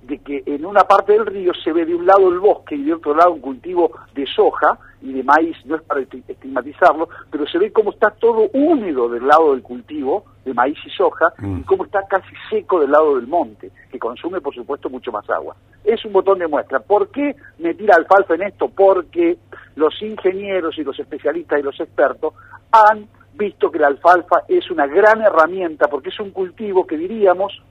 de 0.03 0.19
que 0.19 0.43
en 0.47 0.65
una 0.65 0.85
parte 0.85 1.13
del 1.13 1.27
río 1.27 1.53
se 1.63 1.73
ve 1.73 1.85
de 1.85 1.95
un 1.95 2.07
lado 2.07 2.31
el 2.31 2.39
bosque 2.39 2.75
y 2.75 2.85
de 2.85 2.95
otro 2.95 3.15
lado 3.15 3.33
un 3.33 3.41
cultivo 3.41 3.91
de 4.15 4.27
soja 4.27 4.79
y 5.03 5.13
de 5.13 5.23
maíz, 5.23 5.57
no 5.65 5.77
es 5.77 5.83
para 5.83 6.01
esti- 6.03 6.23
estigmatizarlo, 6.29 7.09
pero 7.31 7.47
se 7.47 7.59
ve 7.59 7.73
cómo 7.73 7.91
está 7.91 8.11
todo 8.11 8.49
húmedo 8.53 9.09
del 9.09 9.27
lado 9.27 9.53
del 9.53 9.63
cultivo 9.63 10.25
de 10.45 10.53
maíz 10.55 10.77
y 10.85 10.91
soja 10.91 11.33
Mm. 11.39 11.59
y 11.61 11.63
cómo 11.63 11.85
está 11.85 12.07
casi 12.07 12.35
seco 12.51 12.81
del 12.81 12.91
lado 12.91 13.17
del 13.17 13.27
monte, 13.27 13.71
que 13.91 13.99
consume 13.99 14.41
por 14.41 14.55
supuesto 14.55 14.91
mucho 14.91 15.11
más 15.13 15.29
agua. 15.31 15.57
Es 15.85 16.05
un 16.05 16.13
botón 16.13 16.39
de 16.39 16.47
muestra. 16.49 16.81
¿Por 16.81 17.09
qué 17.11 17.35
me 17.59 17.75
tira 17.75 17.95
alfalfa 17.97 18.35
en 18.35 18.43
esto? 18.43 18.69
Porque 18.69 19.39
los 19.77 19.95
ingenieros 20.03 20.77
y 20.79 20.85
los 20.85 20.99
especialistas 20.99 21.61
y 21.61 21.63
los 21.63 21.79
expertos 21.81 22.35
han 22.73 23.07
visto 23.35 23.71
que 23.71 23.79
la 23.79 23.87
alfalfa 23.87 24.43
es 24.49 24.71
una 24.71 24.87
gran 24.87 25.23
herramienta 25.23 25.89
porque 25.89 26.11
es 26.11 26.21
un 26.21 26.31
cultivo 26.31 26.87
que 26.87 26.97
diríamos 26.99 27.63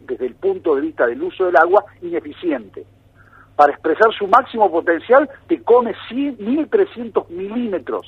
desde 0.00 0.26
el 0.26 0.34
punto 0.34 0.74
de 0.74 0.80
vista 0.80 1.06
del 1.06 1.22
uso 1.22 1.44
del 1.44 1.56
agua, 1.56 1.84
ineficiente. 2.00 2.84
Para 3.56 3.72
expresar 3.72 4.12
su 4.18 4.26
máximo 4.26 4.70
potencial, 4.70 5.28
te 5.46 5.62
come 5.62 5.94
100, 6.08 6.38
1.300 6.38 7.28
milímetros. 7.28 8.06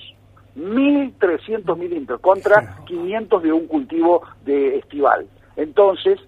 1.300 0.56 1.76
milímetros 1.76 2.20
contra 2.20 2.76
500 2.86 3.42
de 3.42 3.52
un 3.52 3.66
cultivo 3.66 4.22
de 4.44 4.78
estival. 4.78 5.26
Entonces, 5.56 6.18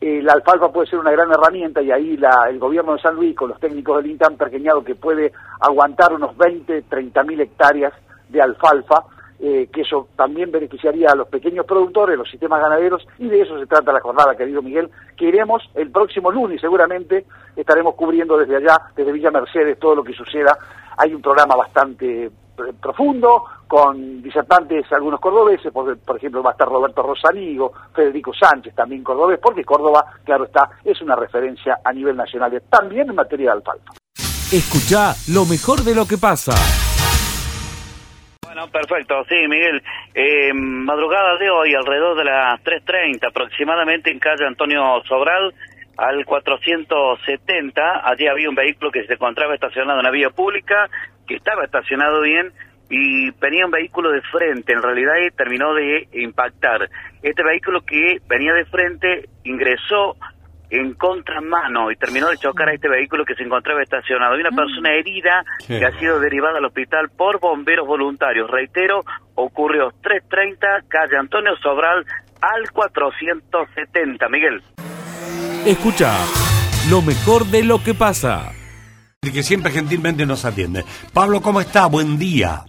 eh, 0.00 0.20
la 0.22 0.32
alfalfa 0.34 0.72
puede 0.72 0.88
ser 0.88 0.98
una 0.98 1.10
gran 1.10 1.30
herramienta 1.30 1.82
y 1.82 1.90
ahí 1.90 2.16
la- 2.16 2.46
el 2.48 2.58
gobierno 2.58 2.94
de 2.94 3.00
San 3.02 3.14
Luis, 3.14 3.36
con 3.36 3.50
los 3.50 3.60
técnicos 3.60 3.96
del 4.02 4.10
INTA, 4.12 4.26
han 4.28 4.36
pergeñado 4.36 4.82
que 4.84 4.94
puede 4.94 5.32
aguantar 5.60 6.12
unos 6.12 6.36
20, 6.36 6.82
30 6.82 7.22
mil 7.24 7.40
hectáreas 7.40 7.92
de 8.28 8.40
alfalfa, 8.40 9.04
eh, 9.44 9.68
que 9.72 9.80
eso 9.80 10.06
también 10.14 10.52
beneficiaría 10.52 11.08
a 11.10 11.16
los 11.16 11.26
pequeños 11.26 11.66
productores, 11.66 12.16
los 12.16 12.30
sistemas 12.30 12.62
ganaderos, 12.62 13.04
y 13.18 13.26
de 13.26 13.40
eso 13.40 13.58
se 13.58 13.66
trata 13.66 13.92
la 13.92 14.00
jornada, 14.00 14.36
querido 14.36 14.62
Miguel, 14.62 14.88
que 15.16 15.24
iremos 15.24 15.68
el 15.74 15.90
próximo 15.90 16.30
lunes, 16.30 16.60
seguramente 16.60 17.26
estaremos 17.56 17.96
cubriendo 17.96 18.38
desde 18.38 18.58
allá, 18.58 18.78
desde 18.94 19.10
Villa 19.10 19.32
Mercedes, 19.32 19.80
todo 19.80 19.96
lo 19.96 20.04
que 20.04 20.12
suceda. 20.12 20.56
Hay 20.96 21.12
un 21.12 21.20
programa 21.20 21.56
bastante 21.56 22.26
eh, 22.26 22.30
profundo, 22.80 23.42
con 23.66 24.22
disertantes 24.22 24.86
algunos 24.92 25.18
cordobeses, 25.18 25.72
por, 25.72 26.16
ejemplo 26.16 26.40
va 26.40 26.50
a 26.50 26.52
estar 26.52 26.68
Roberto 26.68 27.02
Rosanigo, 27.02 27.72
Federico 27.92 28.32
Sánchez, 28.32 28.76
también 28.76 29.02
cordobés, 29.02 29.40
porque 29.42 29.64
Córdoba, 29.64 30.04
claro 30.24 30.44
está, 30.44 30.70
es 30.84 31.02
una 31.02 31.16
referencia 31.16 31.80
a 31.84 31.92
nivel 31.92 32.16
nacional, 32.16 32.62
también 32.70 33.10
en 33.10 33.16
materia 33.16 33.46
de 33.46 33.56
alfalfa. 33.56 33.92
Escucha 34.52 35.16
lo 35.34 35.46
mejor 35.46 35.80
de 35.80 35.96
lo 35.96 36.06
que 36.06 36.18
pasa. 36.18 36.52
Perfecto. 38.70 39.24
Sí, 39.28 39.36
Miguel. 39.48 39.82
Eh, 40.14 40.52
madrugada 40.54 41.36
de 41.38 41.50
hoy, 41.50 41.74
alrededor 41.74 42.16
de 42.16 42.24
las 42.24 42.62
3.30 42.62 43.28
aproximadamente, 43.28 44.10
en 44.10 44.18
calle 44.18 44.46
Antonio 44.46 45.02
Sobral, 45.08 45.54
al 45.96 46.24
470, 46.24 48.08
allí 48.08 48.26
había 48.26 48.48
un 48.48 48.54
vehículo 48.54 48.90
que 48.90 49.04
se 49.04 49.14
encontraba 49.14 49.54
estacionado 49.54 49.98
en 50.00 50.04
la 50.04 50.10
vía 50.10 50.30
pública, 50.30 50.88
que 51.26 51.36
estaba 51.36 51.64
estacionado 51.64 52.22
bien, 52.22 52.52
y 52.90 53.30
venía 53.40 53.64
un 53.64 53.70
vehículo 53.70 54.10
de 54.10 54.20
frente, 54.22 54.72
en 54.72 54.82
realidad 54.82 55.14
terminó 55.36 55.72
de 55.74 56.08
impactar. 56.12 56.88
Este 57.22 57.42
vehículo 57.42 57.80
que 57.82 58.18
venía 58.28 58.52
de 58.52 58.66
frente 58.66 59.28
ingresó 59.44 60.16
en 60.72 60.94
contramano 60.94 61.90
y 61.90 61.96
terminó 61.96 62.28
de 62.28 62.38
chocar 62.38 62.70
a 62.70 62.72
este 62.72 62.88
vehículo 62.88 63.26
que 63.26 63.34
se 63.34 63.42
encontraba 63.42 63.82
estacionado. 63.82 64.34
Hay 64.34 64.40
una 64.40 64.56
persona 64.56 64.94
herida 64.94 65.44
Qué 65.66 65.78
que 65.78 65.84
ha 65.84 65.98
sido 65.98 66.18
derivada 66.18 66.58
al 66.58 66.64
hospital 66.64 67.10
por 67.10 67.40
bomberos 67.40 67.86
voluntarios. 67.86 68.50
Reitero, 68.50 69.04
ocurrió 69.34 69.92
330, 70.02 70.88
calle 70.88 71.18
Antonio 71.18 71.54
Sobral, 71.62 72.06
al 72.40 72.70
470. 72.72 74.28
Miguel. 74.30 74.62
Escucha 75.66 76.10
lo 76.88 77.02
mejor 77.02 77.44
de 77.46 77.64
lo 77.64 77.82
que 77.84 77.92
pasa. 77.92 78.52
El 79.20 79.32
que 79.32 79.42
siempre 79.42 79.70
gentilmente 79.70 80.24
nos 80.24 80.46
atiende. 80.46 80.84
Pablo, 81.12 81.42
¿cómo 81.42 81.60
está? 81.60 81.86
Buen 81.86 82.18
día. 82.18 82.64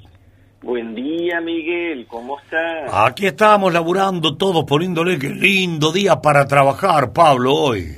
Buen 0.63 0.95
día, 0.95 1.41
Miguel, 1.41 2.07
¿cómo 2.07 2.39
estás? 2.39 2.89
Aquí 2.93 3.25
estamos 3.25 3.73
laburando 3.73 4.37
todos, 4.37 4.63
poniéndole 4.63 5.19
qué 5.19 5.27
lindo 5.29 5.91
día 5.91 6.21
para 6.21 6.47
trabajar, 6.47 7.11
Pablo, 7.11 7.53
hoy. 7.53 7.93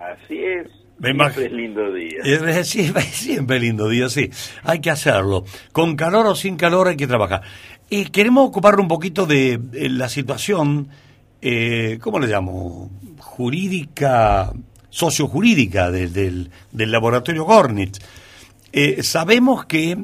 Así 0.00 0.38
es. 0.38 0.68
Me 0.98 1.10
Siempre 1.10 1.44
es 1.44 1.52
lindo 1.52 1.92
día. 1.92 2.18
Eh, 2.24 2.64
Siempre, 2.64 3.02
siempre 3.02 3.60
lindo 3.60 3.90
día, 3.90 4.08
sí. 4.08 4.30
Hay 4.62 4.80
que 4.80 4.88
hacerlo. 4.88 5.44
Con 5.72 5.94
calor 5.94 6.26
o 6.28 6.34
sin 6.34 6.56
calor 6.56 6.88
hay 6.88 6.96
que 6.96 7.06
trabajar. 7.06 7.42
Y 7.90 8.06
queremos 8.06 8.48
ocupar 8.48 8.80
un 8.80 8.88
poquito 8.88 9.26
de, 9.26 9.58
de 9.58 9.90
la 9.90 10.08
situación, 10.08 10.88
eh, 11.42 11.98
¿cómo 12.00 12.18
le 12.20 12.28
llamo? 12.28 12.90
Jurídica, 13.18 14.50
sociojurídica 14.88 15.90
del, 15.90 16.10
del, 16.14 16.50
del 16.70 16.90
laboratorio 16.90 17.44
Gornitz. 17.44 17.98
Eh, 18.72 19.02
sabemos 19.02 19.66
que 19.66 19.98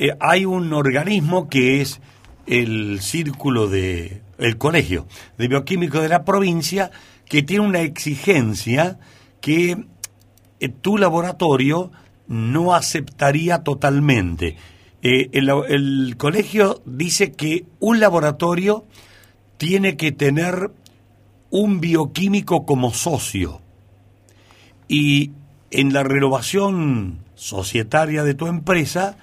eh, 0.00 0.16
hay 0.18 0.46
un 0.46 0.72
organismo 0.72 1.50
que 1.50 1.82
es 1.82 2.00
el 2.46 3.00
círculo 3.02 3.68
de, 3.68 4.22
el 4.38 4.56
colegio 4.56 5.06
de 5.36 5.46
bioquímicos 5.46 6.00
de 6.00 6.08
la 6.08 6.24
provincia, 6.24 6.90
que 7.26 7.42
tiene 7.42 7.66
una 7.66 7.82
exigencia 7.82 8.98
que 9.42 9.84
eh, 10.58 10.68
tu 10.70 10.96
laboratorio 10.96 11.92
no 12.28 12.74
aceptaría 12.74 13.62
totalmente. 13.62 14.56
Eh, 15.02 15.28
el, 15.32 15.50
el 15.68 16.16
colegio 16.16 16.80
dice 16.86 17.32
que 17.32 17.66
un 17.78 18.00
laboratorio 18.00 18.86
tiene 19.58 19.98
que 19.98 20.12
tener 20.12 20.70
un 21.50 21.78
bioquímico 21.82 22.64
como 22.64 22.94
socio. 22.94 23.60
Y 24.88 25.32
en 25.70 25.92
la 25.92 26.04
renovación 26.04 27.18
societaria 27.34 28.24
de 28.24 28.32
tu 28.32 28.46
empresa, 28.46 29.18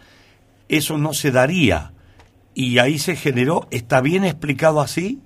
eso 0.69 0.97
no 0.97 1.13
se 1.13 1.31
daría. 1.31 1.91
Y 2.53 2.79
ahí 2.79 2.97
se 2.97 3.15
generó, 3.15 3.67
¿está 3.71 4.01
bien 4.01 4.25
explicado 4.25 4.81
así? 4.81 5.21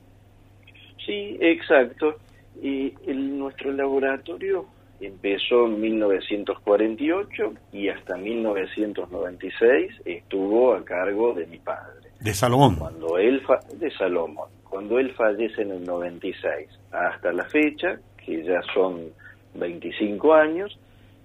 Sí, 1.06 1.38
exacto. 1.40 2.18
Y 2.62 2.94
el, 3.08 3.38
nuestro 3.38 3.72
laboratorio 3.72 4.66
empezó 5.00 5.66
en 5.66 5.82
1948 5.82 7.54
y 7.74 7.90
hasta 7.90 8.18
1996 8.18 9.92
estuvo 10.06 10.74
a 10.74 10.84
cargo 10.84 11.34
de 11.34 11.48
mi 11.48 11.58
padre. 11.58 12.10
De 12.20 12.34
Salomón. 12.34 12.76
Cuando 12.76 13.18
él 13.18 13.42
de 13.76 13.92
Salomón. 13.92 14.50
Cuando 14.70 15.00
él 15.00 15.12
fallece 15.14 15.64
en 15.64 15.72
el 15.72 15.84
96 15.84 16.68
hasta 16.92 17.34
la 17.34 17.46
fecha, 17.46 18.00
que 18.24 18.44
ya 18.44 18.62
son 18.74 19.08
25 19.56 20.34
años, 20.34 20.78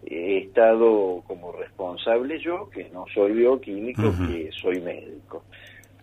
he 0.04 0.38
estado 0.38 1.22
como 1.26 1.52
responsable 1.52 2.38
yo, 2.38 2.68
que 2.70 2.88
no 2.90 3.06
soy 3.12 3.32
bioquímico, 3.32 4.02
que 4.26 4.50
soy 4.52 4.80
médico. 4.80 5.44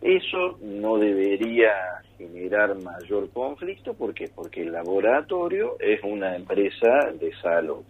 Eso 0.01 0.57
no 0.61 0.97
debería 0.97 1.71
generar 2.17 2.75
mayor 2.81 3.29
conflicto, 3.31 3.93
¿por 3.93 4.13
qué? 4.13 4.29
Porque 4.33 4.63
el 4.63 4.73
laboratorio 4.73 5.77
es 5.79 6.03
una 6.03 6.35
empresa 6.35 7.11
de 7.19 7.33
salud 7.41 7.83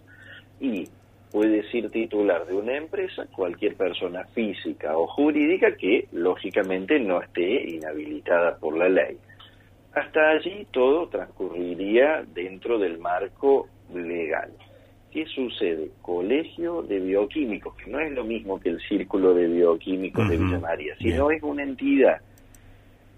y 0.60 0.88
puede 1.32 1.68
ser 1.72 1.90
titular 1.90 2.46
de 2.46 2.54
una 2.54 2.78
empresa 2.78 3.26
cualquier 3.36 3.76
persona 3.76 4.24
física 4.26 4.96
o 4.96 5.08
jurídica 5.08 5.76
que 5.76 6.08
lógicamente 6.12 7.00
no 7.00 7.20
esté 7.20 7.72
inhabilitada 7.72 8.58
por 8.58 8.78
la 8.78 8.88
ley. 8.88 9.18
Hasta 9.96 10.30
allí 10.30 10.68
todo 10.72 11.08
transcurriría 11.08 12.24
dentro 12.34 12.78
del 12.78 13.00
marco 13.00 13.68
legal. 13.92 14.52
¿Qué 15.14 15.28
sucede? 15.28 15.92
Colegio 16.02 16.82
de 16.82 17.00
Bioquímicos, 17.00 17.76
que 17.76 17.92
no 17.92 18.00
es 18.00 18.12
lo 18.14 18.24
mismo 18.24 18.60
que 18.60 18.70
el 18.70 18.82
Círculo 18.82 19.36
de 19.36 19.46
Bioquímicos 19.48 20.28
de 20.28 20.38
Villa 20.38 20.58
María, 20.58 20.96
sino 20.98 21.30
es 21.30 21.44
una 21.44 21.62
entidad 21.62 22.20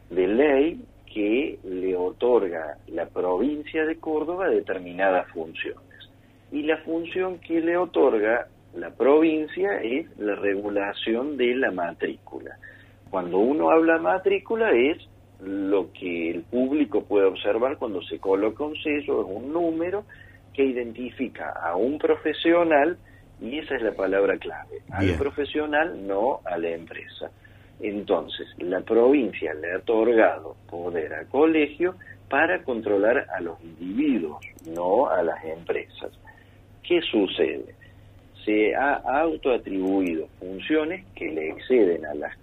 de 0.09 0.27
ley 0.27 0.81
que 1.05 1.57
le 1.63 1.95
otorga 1.95 2.79
la 2.87 3.05
provincia 3.05 3.85
de 3.85 3.95
Córdoba 3.95 4.49
determinadas 4.49 5.31
funciones. 5.31 6.09
Y 6.51 6.63
la 6.63 6.75
función 6.79 7.39
que 7.39 7.61
le 7.61 7.77
otorga 7.77 8.49
la 8.75 8.89
provincia 8.89 9.81
es 9.81 10.05
la 10.19 10.35
regulación 10.35 11.37
de 11.37 11.55
la 11.55 11.71
matrícula. 11.71 12.57
Cuando 13.09 13.37
uno 13.37 13.69
habla 13.69 13.99
matrícula 13.99 14.73
es 14.73 14.97
lo 15.41 15.93
que 15.93 16.31
el 16.31 16.41
público 16.41 17.05
puede 17.05 17.27
observar 17.27 17.77
cuando 17.77 18.01
se 18.01 18.19
coloca 18.19 18.65
un 18.65 18.75
sello, 18.75 19.21
es 19.21 19.27
un 19.29 19.53
número 19.53 20.03
que 20.55 20.63
identifica 20.63 21.51
a 21.51 21.75
un 21.75 21.97
profesional 21.97 22.97
y 23.41 23.59
esa 23.59 23.75
es 23.75 23.81
la 23.81 23.91
palabra 23.91 24.37
clave, 24.37 24.81
al 24.91 25.13
profesional, 25.17 26.07
no 26.07 26.39
a 26.45 26.57
la 26.57 26.69
empresa. 26.69 27.29
Entonces, 27.81 28.47
la 28.59 28.79
provincia 28.81 29.53
le 29.53 29.73
ha 29.73 29.77
otorgado 29.77 30.55
poder 30.69 31.13
al 31.13 31.27
colegio 31.27 31.95
para 32.29 32.63
controlar 32.63 33.27
a 33.35 33.41
los 33.41 33.61
individuos, 33.61 34.39
no 34.67 35.09
a 35.09 35.21
las 35.21 35.43
empresas. 35.43 36.11
¿Qué 36.81 37.01
sucede? 37.01 37.75
Se 38.45 38.75
ha 38.75 38.93
autoatribuido 39.21 40.27
funciones 40.39 41.05
que 41.15 41.29
le 41.31 41.49
exceden 41.49 42.05
a 42.05 42.13
las, 42.13 42.37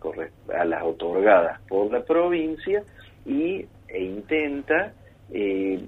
a 0.54 0.64
las 0.64 0.82
otorgadas 0.82 1.60
por 1.68 1.90
la 1.90 2.02
provincia 2.02 2.82
y, 3.24 3.64
e 3.88 4.02
intenta 4.02 4.92
eh, 5.32 5.80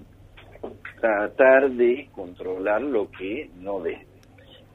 tratar 1.01 1.71
de 1.71 2.09
controlar 2.13 2.83
lo 2.83 3.11
que 3.11 3.51
no 3.61 3.81
debe. 3.81 4.07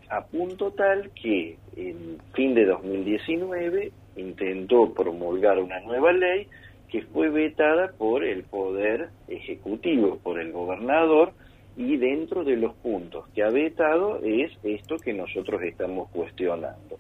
A 0.09 0.25
punto 0.25 0.71
tal 0.71 1.11
que 1.11 1.57
en 1.75 2.17
fin 2.33 2.55
de 2.55 2.65
2019 2.65 3.91
intentó 4.15 4.91
promulgar 4.93 5.59
una 5.59 5.79
nueva 5.81 6.11
ley 6.11 6.47
que 6.89 7.03
fue 7.03 7.29
vetada 7.29 7.91
por 7.97 8.23
el 8.23 8.43
Poder 8.43 9.09
Ejecutivo, 9.27 10.17
por 10.23 10.39
el 10.39 10.51
gobernador, 10.51 11.33
y 11.77 11.95
dentro 11.95 12.43
de 12.43 12.57
los 12.57 12.73
puntos 12.75 13.29
que 13.29 13.41
ha 13.41 13.49
vetado 13.49 14.19
es 14.23 14.51
esto 14.63 14.97
que 14.97 15.13
nosotros 15.13 15.61
estamos 15.63 16.09
cuestionando. 16.09 16.97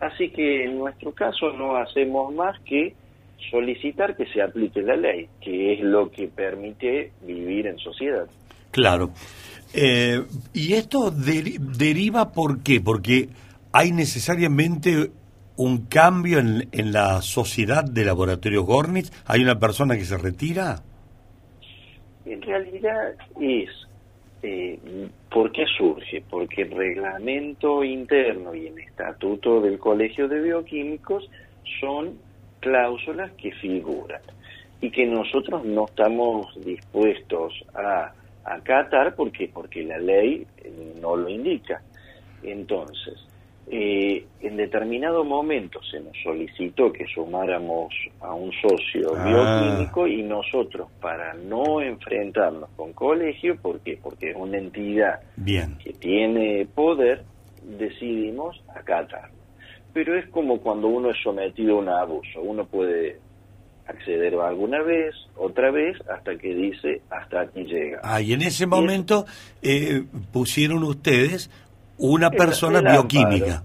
Así 0.00 0.30
que 0.30 0.64
en 0.64 0.78
nuestro 0.78 1.12
caso 1.12 1.52
no 1.52 1.76
hacemos 1.76 2.32
más 2.32 2.60
que 2.60 2.94
solicitar 3.50 4.16
que 4.16 4.26
se 4.26 4.42
aplique 4.42 4.82
la 4.82 4.96
ley, 4.96 5.28
que 5.40 5.74
es 5.74 5.80
lo 5.80 6.10
que 6.10 6.28
permite 6.28 7.12
vivir 7.22 7.66
en 7.66 7.78
sociedad. 7.78 8.26
Claro. 8.70 9.10
Eh, 9.72 10.22
¿Y 10.52 10.74
esto 10.74 11.10
deriva 11.10 12.32
por 12.32 12.62
qué? 12.62 12.80
Porque 12.80 13.28
hay 13.72 13.92
necesariamente 13.92 15.10
un 15.56 15.86
cambio 15.86 16.38
en, 16.38 16.68
en 16.72 16.92
la 16.92 17.22
sociedad 17.22 17.84
de 17.84 18.04
Laboratorio 18.04 18.62
Gornitz. 18.62 19.12
¿Hay 19.26 19.42
una 19.42 19.58
persona 19.58 19.96
que 19.96 20.04
se 20.04 20.16
retira? 20.16 20.82
En 22.24 22.40
realidad 22.42 23.14
es 23.40 23.68
eh, 24.44 24.78
¿Por 25.30 25.50
qué 25.52 25.64
surge? 25.78 26.22
Porque 26.28 26.62
el 26.62 26.70
reglamento 26.72 27.82
interno 27.82 28.54
y 28.54 28.66
el 28.66 28.78
estatuto 28.78 29.62
del 29.62 29.78
Colegio 29.78 30.28
de 30.28 30.42
Bioquímicos 30.42 31.28
son 31.80 32.18
cláusulas 32.64 33.30
que 33.32 33.52
figuran 33.52 34.22
y 34.80 34.90
que 34.90 35.04
nosotros 35.04 35.64
no 35.66 35.84
estamos 35.84 36.46
dispuestos 36.64 37.52
a 37.74 38.10
acatar 38.42 39.14
porque 39.14 39.50
porque 39.52 39.84
la 39.84 39.98
ley 39.98 40.46
no 41.00 41.14
lo 41.14 41.28
indica. 41.28 41.82
Entonces, 42.42 43.14
eh, 43.70 44.24
en 44.40 44.56
determinado 44.56 45.24
momento 45.24 45.80
se 45.82 46.00
nos 46.00 46.16
solicitó 46.22 46.90
que 46.90 47.06
sumáramos 47.06 47.94
a 48.20 48.32
un 48.34 48.50
socio 48.52 49.12
ah. 49.14 49.24
bioquímico 49.24 50.06
y 50.06 50.22
nosotros 50.22 50.88
para 51.00 51.34
no 51.34 51.82
enfrentarnos 51.82 52.70
con 52.76 52.94
colegio, 52.94 53.56
¿por 53.56 53.80
Porque 54.02 54.30
es 54.30 54.36
una 54.36 54.56
entidad 54.56 55.20
que 55.44 55.92
tiene 55.98 56.66
poder, 56.74 57.24
decidimos 57.62 58.62
acatarlo. 58.74 59.43
Pero 59.94 60.18
es 60.18 60.28
como 60.28 60.60
cuando 60.60 60.88
uno 60.88 61.10
es 61.10 61.16
sometido 61.22 61.76
a 61.76 61.78
un 61.80 61.88
abuso, 61.88 62.42
uno 62.42 62.66
puede 62.66 63.18
acceder 63.86 64.34
alguna 64.34 64.82
vez, 64.82 65.14
otra 65.36 65.70
vez, 65.70 65.96
hasta 66.08 66.36
que 66.36 66.54
dice 66.54 67.00
hasta 67.10 67.42
aquí 67.42 67.64
llega. 67.64 68.00
Ah, 68.02 68.20
y 68.20 68.32
en 68.32 68.42
ese 68.42 68.66
momento 68.66 69.24
eh, 69.62 70.04
pusieron 70.32 70.82
ustedes 70.82 71.50
una 71.96 72.30
persona 72.30 72.80
bioquímica. 72.80 73.62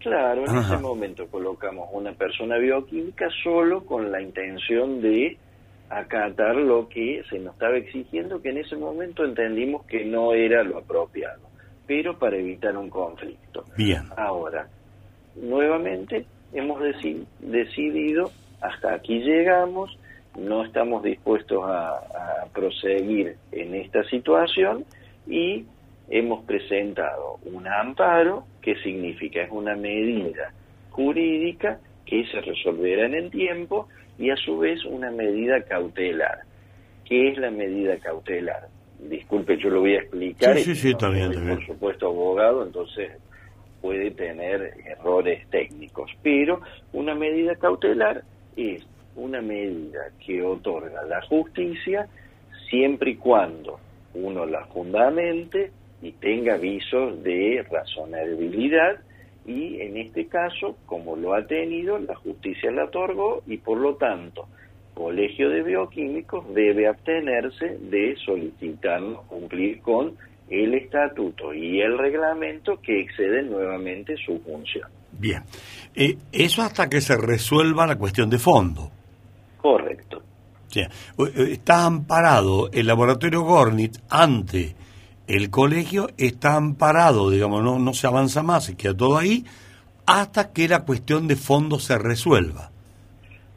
Claro, 0.00 0.44
en 0.48 0.56
ese 0.58 0.76
momento 0.76 1.26
colocamos 1.26 1.88
una 1.92 2.12
persona 2.12 2.58
bioquímica 2.58 3.26
solo 3.42 3.84
con 3.84 4.12
la 4.12 4.20
intención 4.20 5.00
de 5.00 5.36
acatar 5.88 6.54
lo 6.56 6.88
que 6.88 7.22
se 7.28 7.38
nos 7.38 7.54
estaba 7.54 7.76
exigiendo, 7.76 8.40
que 8.40 8.50
en 8.50 8.58
ese 8.58 8.76
momento 8.76 9.24
entendimos 9.24 9.84
que 9.86 10.04
no 10.04 10.32
era 10.32 10.62
lo 10.62 10.78
apropiado, 10.78 11.42
pero 11.86 12.18
para 12.18 12.36
evitar 12.36 12.76
un 12.76 12.88
conflicto. 12.88 13.64
Bien. 13.76 14.02
Ahora, 14.16 14.68
nuevamente 15.36 16.26
hemos 16.52 16.80
decidido 17.40 18.30
hasta 18.60 18.94
aquí 18.94 19.20
llegamos, 19.20 19.98
no 20.38 20.64
estamos 20.64 21.02
dispuestos 21.02 21.62
a, 21.64 22.00
proseguir 22.52 23.36
en 23.52 23.74
esta 23.74 24.02
situación 24.04 24.86
y 25.26 25.66
hemos 26.08 26.42
presentado 26.46 27.38
un 27.44 27.66
amparo 27.66 28.44
que 28.62 28.76
significa 28.76 29.42
es 29.42 29.50
una 29.50 29.76
medida 29.76 30.54
jurídica 30.90 31.78
que 32.06 32.24
se 32.28 32.40
resolverá 32.40 33.04
en 33.04 33.14
el 33.14 33.30
tiempo 33.30 33.88
y 34.18 34.30
a 34.30 34.36
su 34.36 34.56
vez 34.58 34.82
una 34.86 35.10
medida 35.10 35.60
cautelar. 35.64 36.38
¿Qué 37.04 37.28
es 37.28 37.36
la 37.36 37.50
medida 37.50 37.98
cautelar? 37.98 38.68
Disculpe, 39.00 39.58
yo 39.58 39.68
lo 39.68 39.80
voy 39.80 39.96
a 39.96 39.98
explicar. 39.98 40.56
Sí, 40.56 40.74
sí, 40.74 40.94
también, 40.94 41.32
Por 41.32 41.66
supuesto, 41.66 42.06
abogado, 42.06 42.64
entonces 42.64 43.10
puede 43.86 44.10
tener 44.10 44.74
errores 44.84 45.46
técnicos. 45.48 46.10
Pero 46.20 46.60
una 46.92 47.14
medida 47.14 47.54
cautelar 47.54 48.24
es 48.56 48.84
una 49.14 49.40
medida 49.40 50.10
que 50.24 50.42
otorga 50.42 51.04
la 51.04 51.22
justicia 51.22 52.08
siempre 52.68 53.12
y 53.12 53.16
cuando 53.16 53.78
uno 54.14 54.44
la 54.44 54.64
fundamente 54.66 55.70
y 56.02 56.10
tenga 56.10 56.54
avisos 56.54 57.22
de 57.22 57.64
razonabilidad 57.70 58.96
y 59.46 59.80
en 59.80 59.98
este 59.98 60.26
caso, 60.26 60.76
como 60.86 61.14
lo 61.14 61.34
ha 61.34 61.46
tenido, 61.46 61.96
la 62.00 62.16
justicia 62.16 62.72
la 62.72 62.86
otorgó 62.86 63.44
y 63.46 63.58
por 63.58 63.78
lo 63.78 63.94
tanto, 63.94 64.48
Colegio 64.94 65.48
de 65.48 65.62
Bioquímicos 65.62 66.52
debe 66.52 66.88
abstenerse 66.88 67.78
de 67.78 68.16
solicitar 68.16 69.00
cumplir 69.28 69.80
con 69.80 70.16
el 70.48 70.74
estatuto 70.74 71.52
y 71.52 71.80
el 71.80 71.98
reglamento 71.98 72.80
que 72.80 73.00
exceden 73.00 73.50
nuevamente 73.50 74.16
su 74.24 74.38
función. 74.40 74.88
Bien, 75.12 75.42
eh, 75.94 76.16
eso 76.32 76.62
hasta 76.62 76.88
que 76.88 77.00
se 77.00 77.16
resuelva 77.16 77.86
la 77.86 77.96
cuestión 77.96 78.30
de 78.30 78.38
fondo. 78.38 78.90
Correcto. 79.60 80.22
Eh, 80.76 80.88
está 81.52 81.86
amparado 81.86 82.70
el 82.72 82.86
laboratorio 82.86 83.42
Gornit 83.42 83.96
ante 84.10 84.74
el 85.26 85.50
colegio, 85.50 86.08
está 86.18 86.56
amparado, 86.56 87.30
digamos, 87.30 87.62
no, 87.62 87.78
no 87.78 87.94
se 87.94 88.06
avanza 88.06 88.42
más, 88.42 88.66
se 88.66 88.76
queda 88.76 88.96
todo 88.96 89.18
ahí, 89.18 89.44
hasta 90.06 90.52
que 90.52 90.68
la 90.68 90.84
cuestión 90.84 91.26
de 91.26 91.36
fondo 91.36 91.78
se 91.78 91.98
resuelva. 91.98 92.70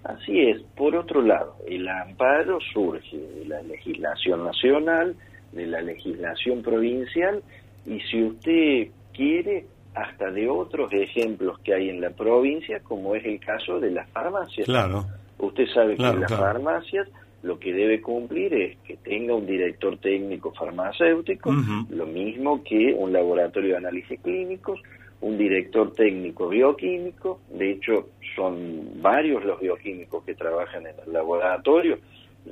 Así 0.04 0.39
es. 0.39 0.62
Por 0.75 0.95
otro 0.95 1.21
lado, 1.21 1.58
el 1.67 1.88
amparo 1.88 2.58
surge 2.73 3.17
de 3.17 3.45
la 3.45 3.62
legislación 3.62 4.45
nacional, 4.45 5.15
de 5.51 5.67
la 5.67 5.81
legislación 5.81 6.62
provincial, 6.62 7.41
y 7.85 7.99
si 8.01 8.23
usted 8.23 8.88
quiere, 9.13 9.65
hasta 9.95 10.31
de 10.31 10.49
otros 10.49 10.91
ejemplos 10.93 11.59
que 11.59 11.73
hay 11.73 11.89
en 11.89 12.01
la 12.01 12.12
provincia, 12.12 12.79
como 12.81 13.15
es 13.15 13.25
el 13.25 13.39
caso 13.39 13.79
de 13.79 13.91
las 13.91 14.09
farmacias. 14.09 14.65
Claro. 14.65 15.05
Usted 15.39 15.67
sabe 15.73 15.95
que 15.95 16.03
las 16.03 16.27
claro. 16.27 16.38
farmacias 16.38 17.07
lo 17.41 17.57
que 17.59 17.73
debe 17.73 18.01
cumplir 18.01 18.53
es 18.53 18.77
que 18.79 18.97
tenga 18.97 19.33
un 19.33 19.45
director 19.45 19.97
técnico 19.97 20.51
farmacéutico, 20.51 21.53
lo 21.89 22.05
mismo 22.05 22.63
que 22.63 22.93
un 22.93 23.13
laboratorio 23.13 23.71
de 23.71 23.77
análisis 23.77 24.19
clínicos, 24.19 24.81
un 25.21 25.38
director 25.38 25.93
técnico 25.93 26.49
bioquímico, 26.49 27.39
de 27.49 27.71
hecho 27.71 28.09
son 28.35 29.01
varios 29.01 29.43
los 29.45 29.59
bioquímicos 29.59 30.23
que 30.25 30.35
trabajan 30.35 30.85
en 30.85 30.95
el 31.05 31.13
laboratorio, 31.13 31.97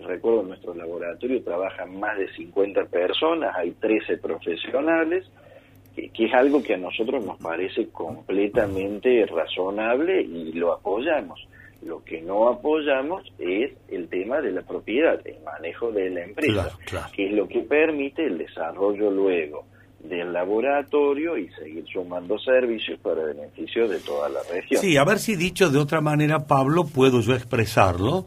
recuerdo 0.06 0.42
en 0.42 0.48
nuestro 0.50 0.74
laboratorio 0.74 1.42
trabajan 1.44 2.00
más 2.00 2.18
de 2.18 2.32
50 2.34 2.86
personas, 2.86 3.56
hay 3.56 3.72
13 3.72 4.18
profesionales, 4.18 5.26
que, 5.96 6.10
que 6.10 6.26
es 6.26 6.34
algo 6.34 6.62
que 6.62 6.76
a 6.76 6.78
nosotros 6.78 7.24
nos 7.26 7.38
parece 7.38 7.88
completamente 7.90 9.26
razonable 9.26 10.22
y 10.22 10.54
lo 10.54 10.74
apoyamos. 10.74 11.40
Lo 11.84 12.04
que 12.04 12.22
no 12.22 12.50
apoyamos 12.50 13.24
es 13.38 13.72
el 13.90 14.08
tema 14.10 14.42
de 14.42 14.52
la 14.52 14.62
propiedad, 14.64 15.20
el 15.26 15.42
manejo 15.44 15.92
de 15.92 16.10
la 16.10 16.24
empresa, 16.24 16.54
Claro, 16.54 16.78
claro. 16.86 17.08
que 17.16 17.28
es 17.28 17.32
lo 17.34 17.48
que 17.48 17.60
permite 17.60 18.26
el 18.26 18.38
desarrollo 18.40 19.12
luego 19.12 19.66
del 20.04 20.32
laboratorio 20.34 21.38
y 21.38 21.50
seguir 21.50 21.86
sumando 21.92 22.38
servicios 22.40 23.00
para 23.00 23.24
beneficio 23.26 23.88
de 23.88 24.00
toda 24.00 24.30
la 24.30 24.40
región. 24.52 24.82
Sí, 24.82 24.98
a 24.98 25.04
ver 25.04 25.20
si 25.20 25.36
dicho 25.36 25.70
de 25.70 25.80
otra 25.80 26.02
manera, 26.02 26.46
Pablo, 26.48 26.86
puedo 26.86 27.22
yo 27.22 27.34
expresarlo. 27.36 28.26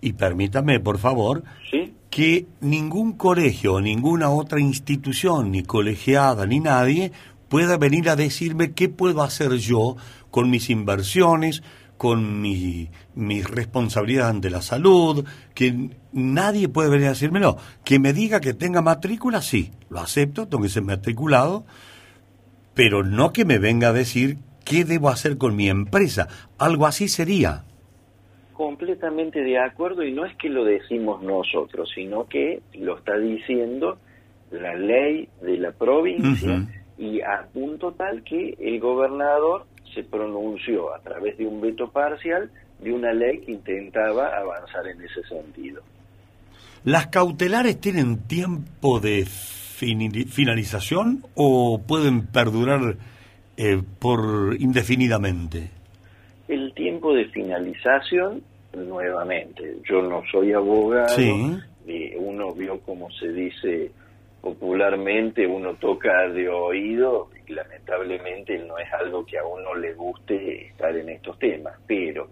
Y 0.00 0.12
permítame, 0.12 0.80
por 0.80 0.98
favor, 0.98 1.42
¿Sí? 1.70 1.94
que 2.10 2.46
ningún 2.60 3.12
colegio, 3.12 3.80
ninguna 3.80 4.30
otra 4.30 4.60
institución, 4.60 5.50
ni 5.50 5.62
colegiada, 5.62 6.46
ni 6.46 6.60
nadie, 6.60 7.12
pueda 7.48 7.76
venir 7.76 8.08
a 8.08 8.16
decirme 8.16 8.72
qué 8.72 8.88
puedo 8.88 9.22
hacer 9.22 9.52
yo 9.52 9.96
con 10.30 10.50
mis 10.50 10.70
inversiones, 10.70 11.62
con 11.96 12.40
mi, 12.40 12.88
mi 13.14 13.42
responsabilidad 13.42 14.28
ante 14.28 14.50
la 14.50 14.62
salud, 14.62 15.24
que 15.54 15.90
nadie 16.12 16.68
puede 16.68 16.90
venir 16.90 17.06
a 17.06 17.10
decirme 17.10 17.40
no. 17.40 17.56
Que 17.84 17.98
me 17.98 18.12
diga 18.12 18.40
que 18.40 18.54
tenga 18.54 18.82
matrícula, 18.82 19.42
sí, 19.42 19.72
lo 19.88 20.00
acepto, 20.00 20.48
tengo 20.48 20.62
que 20.62 20.68
ser 20.70 20.82
matriculado, 20.84 21.64
pero 22.74 23.02
no 23.02 23.32
que 23.32 23.44
me 23.44 23.58
venga 23.58 23.88
a 23.88 23.92
decir 23.92 24.38
qué 24.64 24.84
debo 24.84 25.08
hacer 25.08 25.38
con 25.38 25.54
mi 25.54 25.68
empresa. 25.68 26.28
Algo 26.58 26.86
así 26.86 27.08
sería. 27.08 27.65
Completamente 28.56 29.42
de 29.42 29.58
acuerdo 29.58 30.02
y 30.02 30.12
no 30.12 30.24
es 30.24 30.34
que 30.36 30.48
lo 30.48 30.64
decimos 30.64 31.22
nosotros, 31.22 31.90
sino 31.94 32.26
que 32.26 32.62
lo 32.72 32.96
está 32.96 33.18
diciendo 33.18 33.98
la 34.50 34.74
ley 34.74 35.28
de 35.42 35.58
la 35.58 35.72
provincia 35.72 36.66
y 36.96 37.20
a 37.20 37.46
punto 37.52 37.92
tal 37.92 38.22
que 38.22 38.56
el 38.58 38.80
gobernador 38.80 39.66
se 39.94 40.04
pronunció 40.04 40.94
a 40.94 41.00
través 41.00 41.36
de 41.36 41.46
un 41.46 41.60
veto 41.60 41.90
parcial 41.90 42.50
de 42.80 42.92
una 42.92 43.12
ley 43.12 43.40
que 43.40 43.52
intentaba 43.52 44.28
avanzar 44.28 44.86
en 44.86 45.02
ese 45.02 45.22
sentido. 45.28 45.82
¿Las 46.84 47.08
cautelares 47.08 47.78
tienen 47.78 48.26
tiempo 48.26 49.00
de 49.00 49.26
finalización 49.26 51.24
o 51.34 51.82
pueden 51.86 52.26
perdurar 52.26 52.96
eh, 53.58 53.82
por 53.98 54.56
indefinidamente? 54.58 55.75
Tiempo 57.06 57.14
de 57.14 57.24
finalización, 57.26 58.42
nuevamente, 58.76 59.76
yo 59.88 60.02
no 60.02 60.22
soy 60.30 60.52
abogado, 60.52 61.08
Sí. 61.14 61.56
eh, 61.86 62.16
uno 62.18 62.52
vio 62.52 62.80
como 62.80 63.10
se 63.12 63.28
dice 63.32 63.90
popularmente, 64.40 65.46
uno 65.46 65.74
toca 65.74 66.28
de 66.28 66.48
oído 66.48 67.28
y 67.48 67.52
lamentablemente 67.52 68.58
no 68.58 68.76
es 68.78 68.92
algo 68.92 69.24
que 69.24 69.38
a 69.38 69.44
uno 69.44 69.74
le 69.74 69.92
guste 69.94 70.66
estar 70.66 70.96
en 70.96 71.08
estos 71.10 71.38
temas, 71.38 71.74
pero 71.86 72.28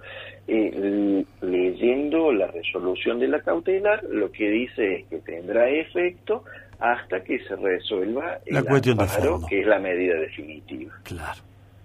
eh, 0.48 1.24
leyendo 1.40 2.32
la 2.32 2.46
resolución 2.48 3.18
de 3.20 3.28
la 3.28 3.40
cautelar, 3.40 4.02
lo 4.04 4.30
que 4.32 4.48
dice 4.50 4.94
es 4.96 5.06
que 5.06 5.18
tendrá 5.18 5.68
efecto 5.68 6.44
hasta 6.80 7.22
que 7.22 7.38
se 7.44 7.54
resuelva 7.56 8.38
La 8.46 8.58
el 8.60 8.64
de 8.64 9.06
fondo. 9.06 9.46
que 9.48 9.60
es 9.60 9.66
la 9.66 9.78
medida 9.78 10.14
definitiva. 10.16 10.92
Claro, 11.04 11.40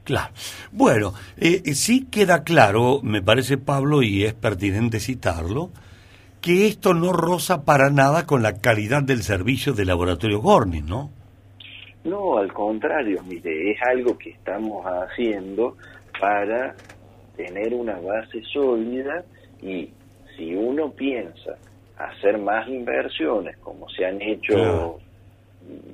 claro. 0.09 0.33
Bueno, 0.71 1.13
eh, 1.37 1.61
sí 1.75 2.07
queda 2.09 2.43
claro, 2.43 2.99
me 3.03 3.21
parece 3.21 3.59
Pablo, 3.59 4.01
y 4.01 4.23
es 4.25 4.33
pertinente 4.33 4.99
citarlo, 4.99 5.69
que 6.41 6.65
esto 6.65 6.95
no 6.95 7.13
roza 7.13 7.63
para 7.63 7.91
nada 7.91 8.25
con 8.25 8.41
la 8.41 8.59
calidad 8.59 9.03
del 9.03 9.21
servicio 9.21 9.73
de 9.73 9.85
Laboratorio 9.85 10.39
Gorni, 10.39 10.81
¿no? 10.81 11.11
No, 12.03 12.39
al 12.39 12.51
contrario, 12.51 13.21
mire, 13.27 13.71
es 13.71 13.77
algo 13.87 14.17
que 14.17 14.31
estamos 14.31 14.83
haciendo 14.83 15.77
para 16.19 16.73
tener 17.37 17.71
una 17.75 17.99
base 17.99 18.41
sólida 18.51 19.23
y 19.61 19.89
si 20.35 20.55
uno 20.55 20.89
piensa 20.91 21.55
hacer 21.99 22.39
más 22.39 22.67
inversiones 22.67 23.57
como 23.57 23.87
se 23.89 24.05
han 24.07 24.19
hecho 24.21 24.53
Claro. 24.55 24.99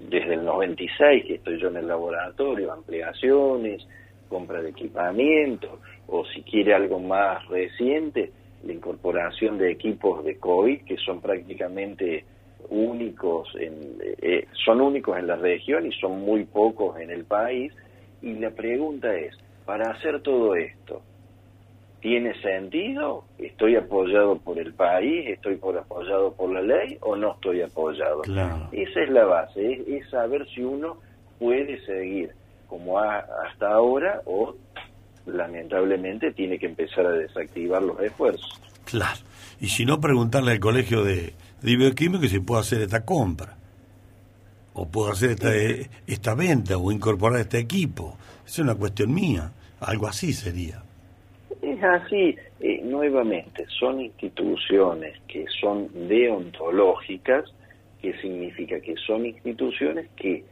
desde 0.09 0.35
el 0.35 0.45
96 0.45 1.25
que 1.25 1.35
estoy 1.35 1.59
yo 1.59 1.67
en 1.67 1.77
el 1.77 1.87
laboratorio, 1.87 2.71
ampliaciones, 2.71 3.85
compra 4.29 4.61
de 4.61 4.69
equipamiento 4.69 5.79
o 6.07 6.25
si 6.25 6.41
quiere 6.43 6.73
algo 6.73 6.99
más 6.99 7.45
reciente, 7.47 8.31
la 8.63 8.73
incorporación 8.73 9.57
de 9.57 9.71
equipos 9.71 10.23
de 10.23 10.37
COVID 10.37 10.81
que 10.81 10.97
son 10.97 11.21
prácticamente 11.21 12.25
únicos 12.69 13.47
en, 13.59 13.97
eh, 14.21 14.47
son 14.65 14.81
únicos 14.81 15.17
en 15.17 15.27
la 15.27 15.35
región 15.35 15.85
y 15.85 15.91
son 15.93 16.21
muy 16.21 16.45
pocos 16.45 16.99
en 16.99 17.11
el 17.11 17.25
país. 17.25 17.71
Y 18.21 18.33
la 18.33 18.51
pregunta 18.51 19.15
es 19.15 19.35
para 19.65 19.91
hacer 19.91 20.21
todo 20.21 20.55
esto 20.55 21.01
tiene 22.01 22.39
sentido 22.41 23.23
estoy 23.39 23.75
apoyado 23.75 24.37
por 24.37 24.59
el 24.59 24.73
país 24.73 25.27
estoy 25.27 25.55
por 25.55 25.75
apoyado 25.75 26.33
por 26.33 26.51
la 26.51 26.61
ley 26.61 26.99
o 27.01 27.15
no 27.15 27.31
estoy 27.33 27.61
apoyado 27.61 28.21
Claro. 28.21 28.67
esa 28.71 29.01
es 29.01 29.09
la 29.09 29.25
base 29.25 29.73
es, 29.73 29.87
es 29.87 30.09
saber 30.11 30.47
si 30.49 30.61
uno 30.61 30.97
puede 31.39 31.83
seguir 31.85 32.29
como 32.67 32.99
ha- 32.99 33.25
hasta 33.47 33.67
ahora 33.73 34.21
o 34.25 34.55
lamentablemente 35.25 36.31
tiene 36.33 36.59
que 36.59 36.67
empezar 36.67 37.05
a 37.05 37.11
desactivar 37.11 37.81
los 37.81 37.99
esfuerzos 37.99 38.61
Claro. 38.85 39.19
Y 39.59 39.67
si 39.69 39.83
no, 39.85 39.99
preguntarle 39.99 40.51
al 40.51 40.59
colegio 40.59 41.03
de, 41.03 41.33
de 41.61 41.75
bioquímica 41.75 42.27
si 42.27 42.39
puedo 42.39 42.61
hacer 42.61 42.81
esta 42.81 43.03
compra. 43.03 43.57
O 44.73 44.87
puedo 44.87 45.11
hacer 45.11 45.31
esta, 45.31 45.55
eh, 45.55 45.89
esta 46.05 46.35
venta 46.35 46.77
o 46.77 46.91
incorporar 46.91 47.39
este 47.39 47.57
equipo. 47.57 48.15
Es 48.45 48.59
una 48.59 48.75
cuestión 48.75 49.11
mía. 49.11 49.51
Algo 49.79 50.05
así 50.07 50.33
sería. 50.33 50.83
Es 51.63 51.83
así, 51.83 52.35
eh, 52.59 52.81
nuevamente, 52.83 53.65
son 53.79 54.01
instituciones 54.01 55.19
que 55.27 55.45
son 55.59 55.87
deontológicas, 56.07 57.45
que 58.01 58.13
significa 58.21 58.79
que 58.81 58.95
son 58.97 59.25
instituciones 59.25 60.07
que 60.15 60.43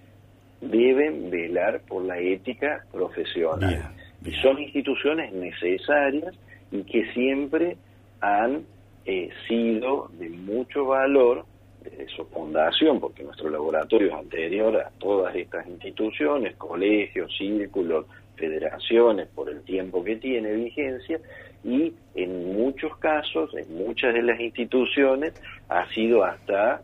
deben 0.69 1.30
velar 1.30 1.82
por 1.82 2.04
la 2.04 2.19
ética 2.19 2.86
profesional. 2.91 3.69
Bien, 3.69 3.84
bien. 4.21 4.36
Y 4.36 4.41
son 4.41 4.60
instituciones 4.60 5.34
necesarias 5.34 6.34
y 6.71 6.84
que 6.84 7.12
siempre 7.13 7.78
han 8.21 8.63
eh, 9.06 9.30
sido 9.47 10.10
de 10.17 10.30
mucho 10.30 10.86
valor 10.86 11.45
desde 11.84 12.08
su 12.08 12.26
fundación, 12.28 12.99
porque 12.99 13.23
nuestro 13.23 13.49
laboratorio 13.49 14.08
es 14.08 14.13
anterior 14.13 14.78
a 14.78 14.89
todas 14.97 15.36
estas 15.36 15.67
instituciones, 15.67 16.56
colegios, 16.56 17.36
círculos, 17.38 18.06
federaciones, 18.36 19.28
por 19.28 19.49
el 19.49 19.62
tiempo 19.63 20.04
que 20.04 20.15
tiene 20.15 20.54
vigencia, 20.54 21.19
y 21.63 21.93
en 22.15 22.54
muchos 22.54 22.97
casos, 22.97 23.54
en 23.56 23.76
muchas 23.76 24.13
de 24.13 24.21
las 24.21 24.39
instituciones, 24.39 25.34
ha 25.69 25.88
sido 25.89 26.23
hasta 26.23 26.82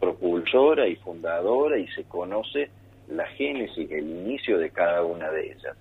propulsora 0.00 0.88
y 0.88 0.96
fundadora 0.96 1.78
y 1.78 1.86
se 1.88 2.04
conoce 2.04 2.70
la 3.08 3.26
génesis, 3.26 3.90
el 3.90 4.08
inicio 4.08 4.58
de 4.58 4.70
cada 4.70 5.02
una 5.02 5.30
de 5.30 5.52
ellas. 5.52 5.76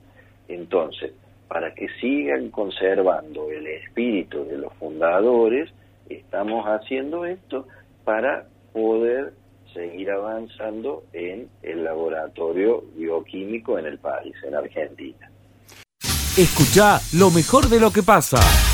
Entonces, 0.47 1.13
para 1.47 1.73
que 1.73 1.87
sigan 1.99 2.49
conservando 2.49 3.51
el 3.51 3.67
espíritu 3.67 4.45
de 4.45 4.57
los 4.57 4.73
fundadores, 4.75 5.69
estamos 6.09 6.65
haciendo 6.65 7.25
esto 7.25 7.67
para 8.03 8.45
poder 8.73 9.33
seguir 9.73 10.11
avanzando 10.11 11.03
en 11.13 11.49
el 11.61 11.83
laboratorio 11.83 12.83
bioquímico 12.95 13.79
en 13.79 13.85
el 13.85 13.97
país, 13.97 14.33
en 14.45 14.55
Argentina. 14.55 15.29
Escucha 16.37 16.99
lo 17.17 17.29
mejor 17.29 17.67
de 17.67 17.79
lo 17.79 17.91
que 17.91 18.03
pasa. 18.03 18.70